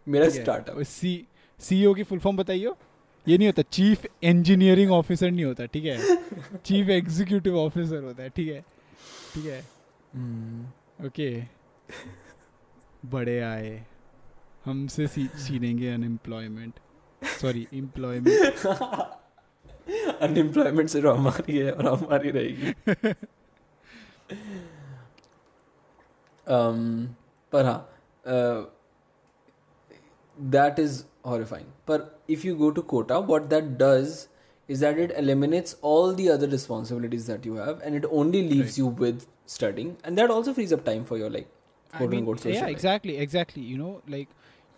मेरा 0.08 0.30
स्टार्टअप 0.30 0.82
सी 0.84 1.12
सीईओ 1.60 1.94
की 1.94 2.04
फुल 2.04 2.20
फॉर्म 2.20 2.38
बताइए 2.38 2.72
ये 3.28 3.38
नहीं 3.38 3.48
होता 3.48 3.62
चीफ 3.72 4.06
इंजीनियरिंग 4.24 4.92
ऑफिसर 4.92 5.32
नहीं 5.32 5.46
होता 5.46 5.66
ठीक 5.74 5.86
है? 5.86 6.16
चीफ 6.66 6.90
एग्जीक्यूटिव 6.90 7.58
ऑफिसर 7.60 8.04
होता 8.04 8.24
है 8.24 8.30
ठीक 8.30 8.48
है? 8.48 8.62
ठीक 9.34 9.46
है. 9.46 9.60
ओके 11.08 11.30
बड़े 13.12 13.40
आए। 13.42 13.86
हमसे 14.66 15.08
छीनेंगे 15.08 15.90
अनएम्प्लॉयमेंट 15.92 16.80
सॉरी 17.42 17.68
एम्प्लॉयमेंट 17.74 18.66
अनएम्प्लॉयमेंट 20.22 20.90
सिर्फ़ 20.90 21.08
हमारी 21.08 21.58
है 21.58 21.72
और 21.72 21.88
हमारी 21.88 22.32
रहेगी। 22.32 23.14
Um, 26.48 26.80
पर 27.54 27.66
हाँ 27.66 27.90
that 30.38 30.80
is 30.80 31.04
horrifying. 31.24 31.68
But 31.86 32.20
if 32.28 32.46
you 32.46 32.56
go 32.56 32.72
to 32.72 32.82
Kota, 32.82 33.20
what 33.20 33.50
that 33.50 33.78
does 33.78 34.28
is 34.68 34.80
that 34.80 34.98
it 34.98 35.12
eliminates 35.18 35.76
all 35.82 36.14
the 36.14 36.30
other 36.30 36.48
responsibilities 36.48 37.28
that 37.28 37.46
you 37.46 37.56
have 37.56 37.82
and 37.82 37.96
it 37.96 38.06
only 38.10 38.48
leaves 38.48 38.72
right. 38.72 38.78
you 38.78 38.88
with 38.88 39.28
studying 39.46 39.98
and 40.04 40.18
that 40.18 40.30
also 40.30 40.54
frees 40.54 40.72
up 40.72 40.86
time 40.86 41.04
for 41.04 41.18
your 41.18 41.30
like 41.30 41.48
quote 41.92 42.04
I 42.04 42.12
mean, 42.12 42.20
unquote 42.20 42.40
social 42.40 42.54
yeah 42.54 42.62
life. 42.62 42.72
exactly 42.72 43.18
exactly 43.18 43.62
you 43.62 43.78
know 43.78 44.02
like 44.08 44.30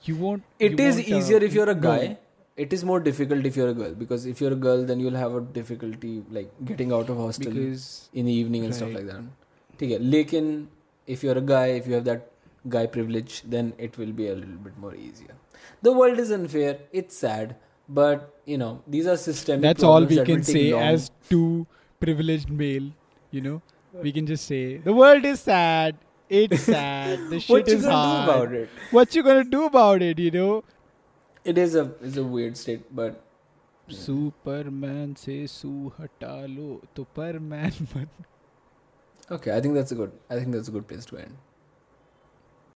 you 0.04 0.16
won't 0.16 0.43
It 0.60 0.80
you 0.80 0.86
is 0.86 0.96
won't, 0.96 1.12
uh, 1.12 1.18
easier 1.18 1.38
uh, 1.38 1.41
if 1.41 1.54
you're 1.54 1.70
a 1.70 1.76
guy 1.76 2.08
no. 2.08 2.18
it 2.58 2.74
is 2.74 2.84
more 2.84 3.00
difficult 3.00 3.46
if 3.46 3.56
you're 3.56 3.70
a 3.70 3.74
girl 3.74 3.93
because 3.93 4.26
if 4.26 4.41
you're 4.41 4.54
a 4.54 4.62
girl 4.68 4.84
then 4.84 5.00
you'll 5.00 5.22
have 5.24 5.36
a 5.36 5.41
difficulty 5.41 6.24
like 6.32 6.52
getting 6.66 6.91
out 6.91 7.10
of 7.10 7.18
hostel 7.18 7.52
because, 7.52 8.10
in 8.14 8.26
the 8.26 8.34
evening 8.34 8.66
and 8.66 8.72
right. 8.72 8.78
stuff 8.78 8.93
like 8.93 9.06
that 9.06 9.24
okay 9.76 10.00
lekin 10.00 10.68
if 11.06 11.24
you're 11.24 11.38
a 11.38 11.48
guy 11.56 11.68
if 11.68 11.88
you 11.88 11.93
have 11.93 12.06
that 12.06 12.32
guy 12.68 12.86
privilege 12.88 13.43
then 13.43 13.74
it 13.78 13.98
will 14.00 14.12
be 14.12 14.28
a 14.28 14.36
little 14.36 14.62
bit 14.68 14.78
more 14.80 14.96
easier 14.96 15.36
The 15.82 15.93
world 15.93 16.18
is 16.18 16.30
unfair. 16.30 16.78
It's 16.93 17.16
sad, 17.16 17.57
but 17.88 18.26
you 18.47 18.59
know 18.59 18.70
these 18.86 19.07
are 19.07 19.16
systemic. 19.16 19.62
that's 19.62 19.82
all 19.82 20.07
problems 20.07 20.11
we 20.11 20.16
that 20.20 20.26
can 20.26 20.36
will 20.41 20.45
take 20.45 20.57
say 20.57 20.72
long. 20.74 20.82
as 20.82 21.11
two 21.30 21.66
privileged 22.05 22.51
male 22.61 22.91
you 23.38 23.41
know 23.47 23.57
we 24.05 24.12
can 24.18 24.26
just 24.30 24.47
say 24.51 24.61
the 24.84 24.93
world 24.99 25.24
is 25.30 25.41
sad 25.41 25.97
it's 26.41 26.62
sad 26.68 27.24
the 27.32 27.41
shit 27.41 27.51
what 27.55 27.68
you 27.72 27.76
is 27.78 27.82
gonna 27.84 27.97
hard 27.97 28.26
do 28.26 28.32
about 28.32 28.55
it? 28.61 28.68
what 28.99 29.14
you 29.18 29.22
gonna 29.28 29.45
do 29.57 29.64
about 29.70 30.03
it 30.11 30.18
you 30.26 30.30
know 30.36 30.53
It 31.51 31.59
is 31.61 31.74
a 31.80 31.82
it's 32.07 32.16
a 32.20 32.24
weird 32.32 32.57
state, 32.62 32.80
but 32.97 33.20
Superman 33.99 35.14
से 35.20 35.36
सू 35.53 35.70
हटा 36.01 36.34
लो 36.57 36.66
तो 36.97 37.05
परमैन 37.18 37.86
बन 37.93 38.09
okay. 39.36 39.53
I 39.55 39.61
think 39.61 39.78
that's 39.78 39.95
a 39.97 39.99
good. 40.01 40.12
I 40.34 40.38
think 40.41 40.53
that's 40.57 40.68
a 40.72 40.74
good 40.76 40.86
place 40.91 41.07
to 41.12 41.18
end. 41.22 41.38